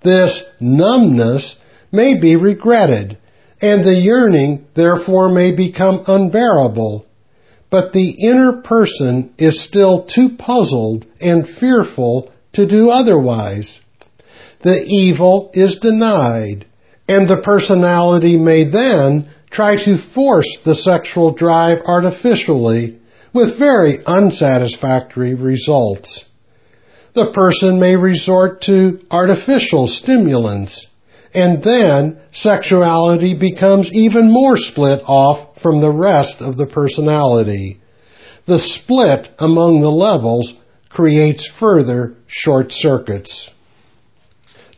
[0.02, 1.56] This numbness
[1.92, 3.18] may be regretted,
[3.60, 7.04] and the yearning therefore may become unbearable.
[7.70, 13.80] But the inner person is still too puzzled and fearful to do otherwise.
[14.62, 16.64] The evil is denied,
[17.06, 22.98] and the personality may then try to force the sexual drive artificially
[23.32, 26.24] with very unsatisfactory results.
[27.12, 30.86] The person may resort to artificial stimulants,
[31.34, 37.80] and then sexuality becomes even more split off from the rest of the personality.
[38.46, 40.54] The split among the levels
[40.88, 43.50] creates further short circuits.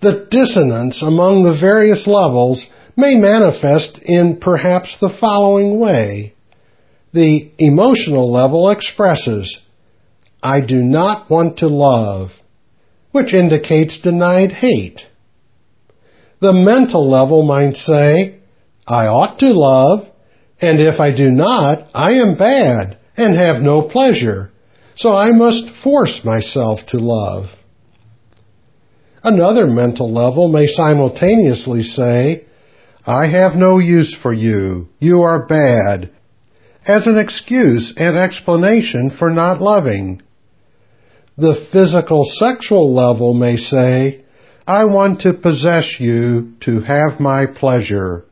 [0.00, 6.34] The dissonance among the various levels may manifest in perhaps the following way.
[7.12, 9.58] The emotional level expresses,
[10.42, 12.32] I do not want to love,
[13.12, 15.06] which indicates denied hate.
[16.40, 18.36] The mental level might say,
[18.86, 20.10] I ought to love,
[20.60, 24.50] and if I do not, I am bad and have no pleasure,
[24.94, 27.50] so I must force myself to love.
[29.22, 32.46] Another mental level may simultaneously say,
[33.06, 36.10] I have no use for you, you are bad,
[36.86, 40.22] as an excuse and explanation for not loving.
[41.36, 44.24] The physical sexual level may say,
[44.70, 48.24] I want to possess you to have my pleasure.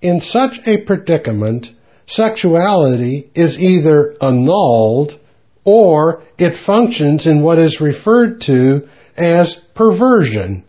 [0.00, 1.70] In such a predicament,
[2.06, 5.18] sexuality is either annulled
[5.62, 10.64] or it functions in what is referred to as perversion.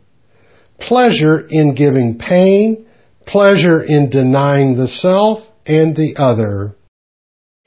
[0.81, 2.87] Pleasure in giving pain,
[3.25, 6.75] pleasure in denying the self and the other.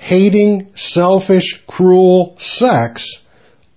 [0.00, 3.22] Hating selfish, cruel sex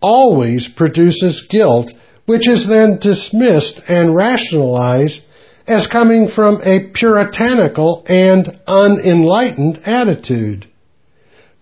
[0.01, 1.93] always produces guilt
[2.31, 5.21] which is then dismissed and rationalized
[5.67, 10.65] as coming from a puritanical and unenlightened attitude.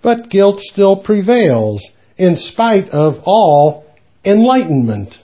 [0.03, 1.89] But guilt still prevails
[2.19, 3.83] in spite of all
[4.23, 5.23] enlightenment.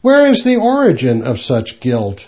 [0.00, 2.26] Where is the origin of such guilt?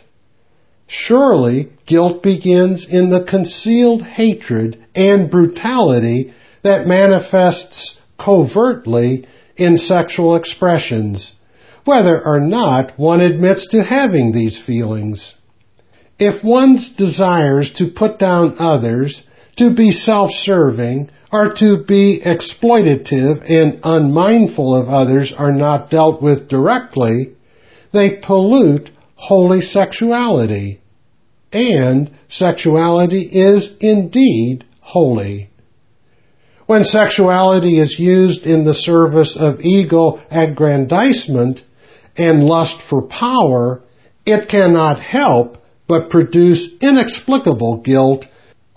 [0.86, 9.24] Surely guilt begins in the concealed hatred and brutality that manifests covertly
[9.56, 11.32] in sexual expressions
[11.84, 15.34] whether or not one admits to having these feelings.
[16.18, 19.22] If one's desires to put down others,
[19.56, 26.48] to be self-serving, or to be exploitative and unmindful of others are not dealt with
[26.48, 27.34] directly,
[27.92, 30.80] they pollute holy sexuality.
[31.52, 35.50] And sexuality is indeed holy.
[36.66, 41.62] When sexuality is used in the service of ego aggrandizement,
[42.16, 43.82] and lust for power,
[44.26, 48.26] it cannot help but produce inexplicable guilt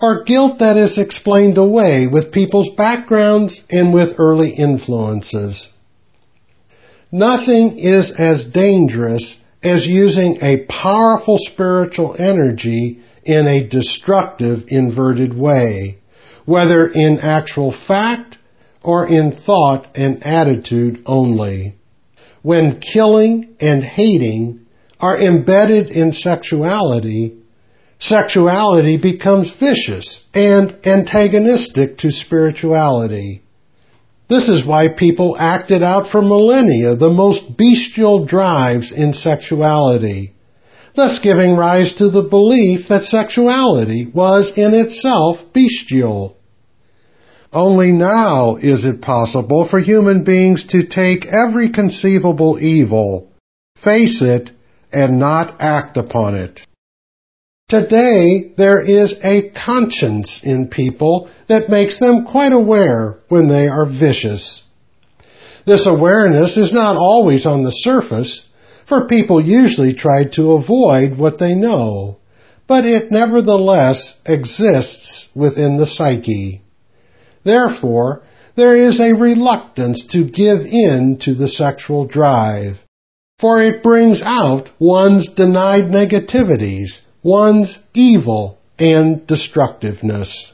[0.00, 5.68] or guilt that is explained away with people's backgrounds and with early influences.
[7.10, 15.98] Nothing is as dangerous as using a powerful spiritual energy in a destructive, inverted way,
[16.44, 18.38] whether in actual fact
[18.82, 21.77] or in thought and attitude only
[22.42, 24.66] when killing and hating
[25.00, 27.36] are embedded in sexuality,
[27.98, 33.42] sexuality becomes vicious and antagonistic to spirituality.
[34.28, 40.34] This is why people acted out for millennia the most bestial drives in sexuality,
[40.94, 46.37] thus giving rise to the belief that sexuality was in itself bestial.
[47.52, 53.30] Only now is it possible for human beings to take every conceivable evil,
[53.76, 54.50] face it,
[54.92, 56.60] and not act upon it.
[57.68, 63.86] Today, there is a conscience in people that makes them quite aware when they are
[63.86, 64.62] vicious.
[65.66, 68.46] This awareness is not always on the surface,
[68.86, 72.18] for people usually try to avoid what they know,
[72.66, 76.62] but it nevertheless exists within the psyche.
[77.48, 78.20] Therefore,
[78.56, 82.76] there is a reluctance to give in to the sexual drive,
[83.38, 90.52] for it brings out one's denied negativities, one's evil and destructiveness.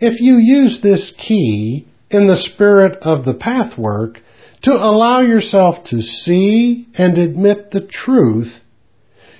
[0.00, 4.22] If you use this key in the spirit of the pathwork
[4.62, 8.60] to allow yourself to see and admit the truth,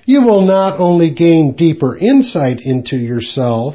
[0.05, 3.73] you will not only gain deeper insight into yourself,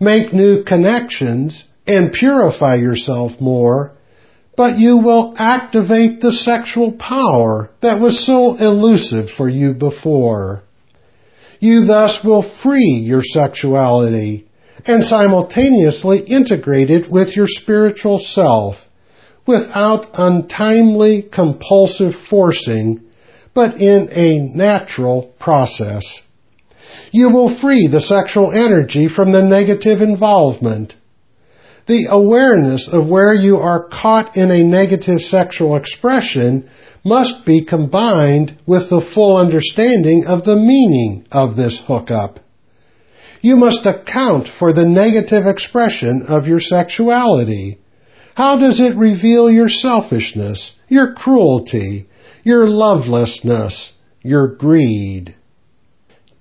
[0.00, 3.92] make new connections, and purify yourself more,
[4.56, 10.62] but you will activate the sexual power that was so elusive for you before.
[11.60, 14.46] You thus will free your sexuality
[14.84, 18.76] and simultaneously integrate it with your spiritual self
[19.46, 23.00] without untimely compulsive forcing,
[23.54, 26.20] but in a natural process.
[27.12, 30.96] You will free the sexual energy from the negative involvement
[31.86, 36.68] the awareness of where you are caught in a negative sexual expression
[37.04, 42.40] must be combined with the full understanding of the meaning of this hookup.
[43.40, 47.78] You must account for the negative expression of your sexuality.
[48.34, 52.08] How does it reveal your selfishness, your cruelty,
[52.42, 55.36] your lovelessness, your greed?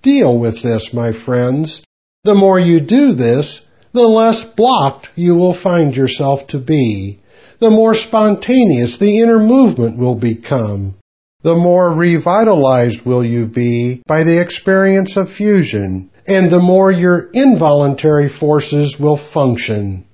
[0.01, 1.83] Deal with this, my friends.
[2.23, 3.61] The more you do this,
[3.95, 7.19] the less blocked you will find yourself to be.
[7.59, 10.95] The more spontaneous the inner movement will become.
[11.43, 17.29] The more revitalized will you be by the experience of fusion, and the more your
[17.33, 20.05] involuntary forces will function.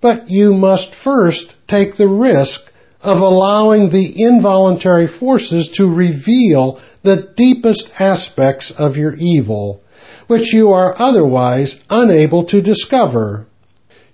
[0.00, 2.60] But you must first take the risk
[3.00, 9.80] of allowing the involuntary forces to reveal the deepest aspects of your evil
[10.26, 13.46] which you are otherwise unable to discover.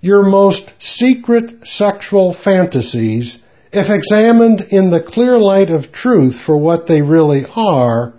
[0.00, 3.38] Your most secret sexual fantasies,
[3.72, 8.14] if examined in the clear light of truth for what they really are,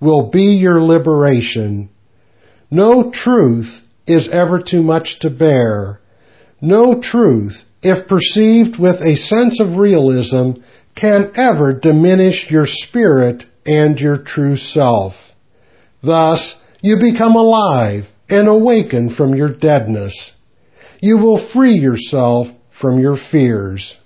[0.00, 1.90] will be your liberation.
[2.70, 6.00] No truth is ever too much to bear.
[6.60, 10.52] No truth, if perceived with a sense of realism,
[10.94, 15.14] can ever diminish your spirit and your true self.
[16.02, 20.32] Thus, you become alive and awaken from your deadness.
[21.00, 23.96] You will free yourself from your fears.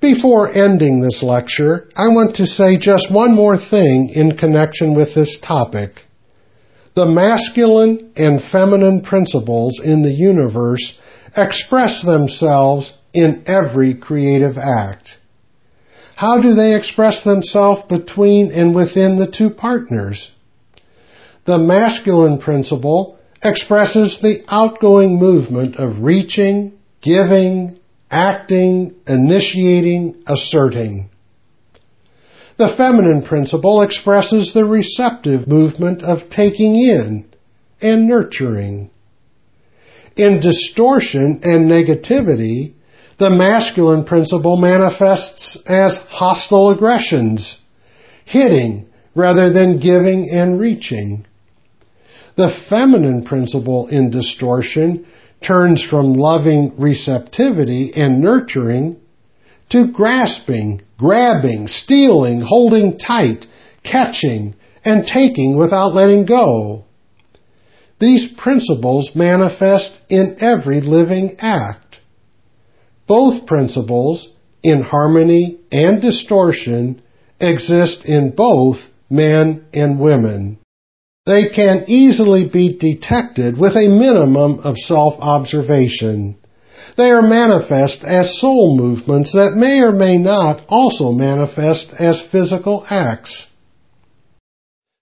[0.00, 5.14] Before ending this lecture, I want to say just one more thing in connection with
[5.14, 6.02] this topic.
[6.94, 10.98] The masculine and feminine principles in the universe
[11.36, 15.18] express themselves in every creative act.
[16.14, 20.30] How do they express themselves between and within the two partners?
[21.46, 27.78] The masculine principle expresses the outgoing movement of reaching, giving,
[28.10, 31.08] acting, initiating, asserting.
[32.56, 37.26] The feminine principle expresses the receptive movement of taking in
[37.80, 38.90] and nurturing.
[40.16, 42.72] In distortion and negativity,
[43.18, 47.58] the masculine principle manifests as hostile aggressions,
[48.24, 51.24] hitting rather than giving and reaching.
[52.36, 55.06] The feminine principle in distortion
[55.40, 59.00] turns from loving receptivity and nurturing
[59.70, 63.46] to grasping, grabbing, stealing, holding tight,
[63.82, 66.84] catching, and taking without letting go.
[67.98, 72.00] These principles manifest in every living act.
[73.06, 74.28] Both principles,
[74.62, 77.00] in harmony and distortion,
[77.40, 80.58] exist in both men and women.
[81.26, 86.36] They can easily be detected with a minimum of self-observation.
[86.96, 92.86] They are manifest as soul movements that may or may not also manifest as physical
[92.88, 93.46] acts.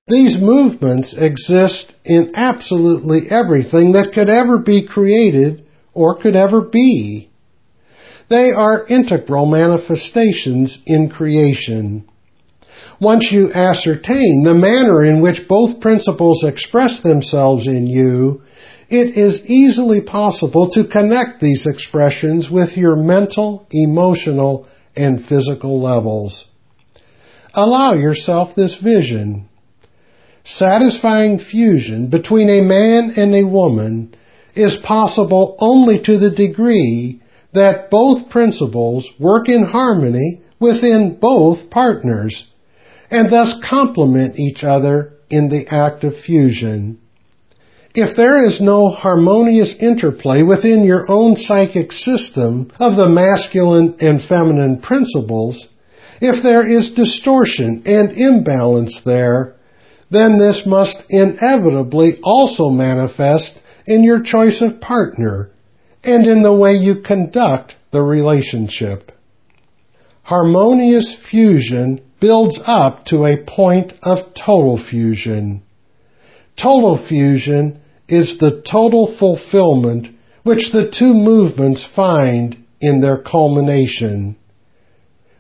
[0.09, 7.29] These movements exist in absolutely everything that could ever be created or could ever be.
[8.29, 12.09] They are integral manifestations in creation
[13.01, 18.43] once you ascertain the manner in which both principles express themselves in you,
[18.89, 26.47] it is easily possible to connect these expressions with your mental, emotional, and physical levels.
[27.55, 29.49] Allow yourself this vision.
[30.45, 34.15] Satisfying fusion between a man and a woman
[34.55, 37.21] is possible only to the degree
[37.53, 42.47] that both principles work in harmony within both partners
[43.15, 46.99] and thus complement each other in the act of fusion.
[47.95, 54.21] If there is no harmonious interplay within your own psychic system of the masculine and
[54.21, 55.69] feminine principles,
[56.21, 59.55] if there is distortion and imbalance there,
[60.11, 65.51] then this must inevitably also manifest in your choice of partner
[66.03, 69.13] and in the way you conduct the relationship.
[70.25, 75.63] Harmonious fusion builds up to a point of total fusion.
[76.57, 80.09] Total fusion is the total fulfillment
[80.43, 84.37] which the two movements find in their culmination.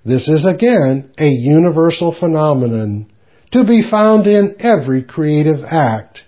[0.04, 3.10] This is again a universal phenomenon
[3.52, 6.24] to be found in every creative act,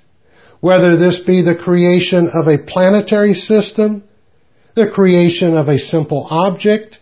[0.60, 4.02] whether this be the creation of a planetary system,
[4.74, 7.00] the creation of a simple object,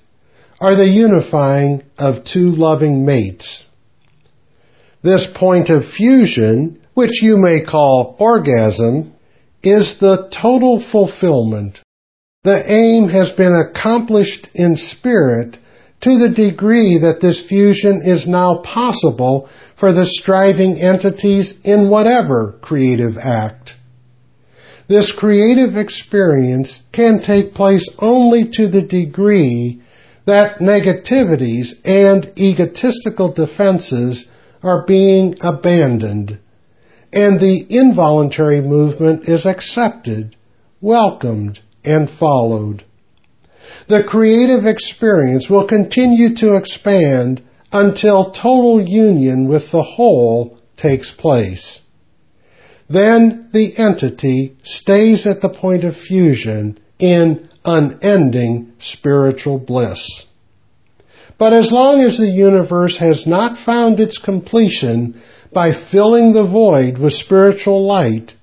[0.65, 3.67] or the unifying of two loving mates.
[5.03, 9.13] This point of fusion, which you may call orgasm,
[9.63, 11.83] is the total fulfillment.
[12.45, 15.59] The aim has been accomplished in spirit
[16.01, 22.59] to the degree that this fusion is now possible for the striving entities in whatever
[22.63, 23.75] creative act.
[24.89, 29.83] This creative experience can take place only to the degree
[30.27, 34.27] that negativities and egotistical defenses
[34.63, 36.39] are being abandoned
[37.15, 40.35] and the involuntary movement is accepted,
[40.81, 42.85] welcomed, and followed.
[43.87, 51.81] The creative experience will continue to expand until total union with the whole takes place.
[52.89, 60.27] Then the entity stays at the point of fusion in unending spiritual bliss.
[61.39, 65.21] But as long as the universe has not found its completion
[65.53, 68.35] by filling the void with spiritual light,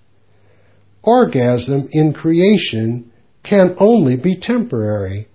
[1.03, 3.11] orgasm in creation
[3.43, 5.27] can only be temporary.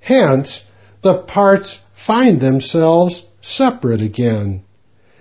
[0.00, 0.64] Hence,
[1.02, 4.62] the parts find themselves separate again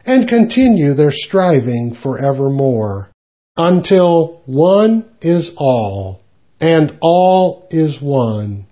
[0.06, 3.12] and continue their striving forevermore
[3.58, 6.22] until one is all
[6.60, 8.66] and all is one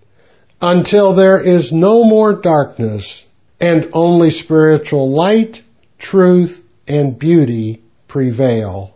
[0.62, 3.26] until there is no more darkness
[3.60, 5.62] and only spiritual light,
[5.98, 8.94] truth, and beauty prevail.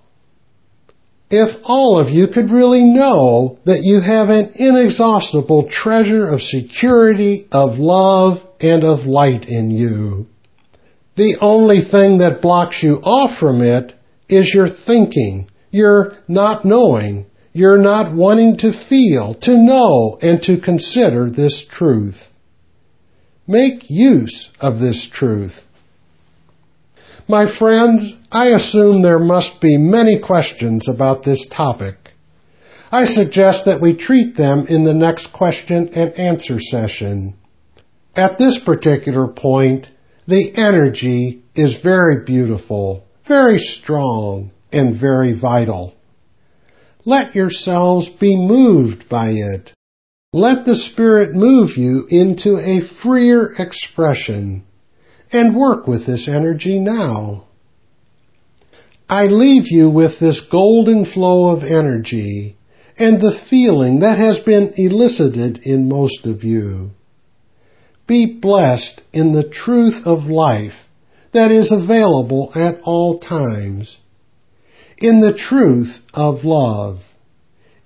[1.29, 7.47] If all of you could really know that you have an inexhaustible treasure of security,
[7.51, 10.27] of love, and of light in you,
[11.15, 13.93] the only thing that blocks you off from it
[14.27, 20.59] is your thinking, your not knowing, your not wanting to feel, to know, and to
[20.59, 22.27] consider this truth.
[23.47, 25.61] Make use of this truth.
[27.27, 31.95] My friends, I assume there must be many questions about this topic.
[32.91, 37.35] I suggest that we treat them in the next question and answer session.
[38.15, 39.87] At this particular point,
[40.27, 45.93] the energy is very beautiful, very strong, and very vital.
[47.05, 49.73] Let yourselves be moved by it.
[50.33, 54.63] Let the Spirit move you into a freer expression
[55.31, 57.45] and work with this energy now.
[59.09, 62.55] I leave you with this golden flow of energy
[62.97, 66.91] and the feeling that has been elicited in most of you.
[68.07, 70.87] Be blessed in the truth of life
[71.31, 73.97] that is available at all times,
[75.01, 76.99] in the truth of love,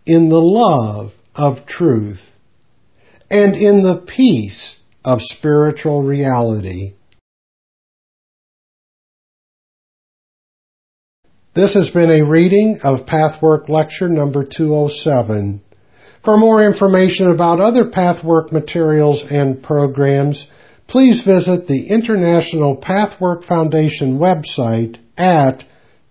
[0.06, 2.22] in the love of truth,
[3.30, 6.94] and in the peace of spiritual reality.
[11.56, 15.62] This has been a reading of Pathwork Lecture number 207.
[16.24, 20.50] For more information about other Pathwork materials and programs,
[20.88, 25.64] please visit the International Pathwork Foundation website at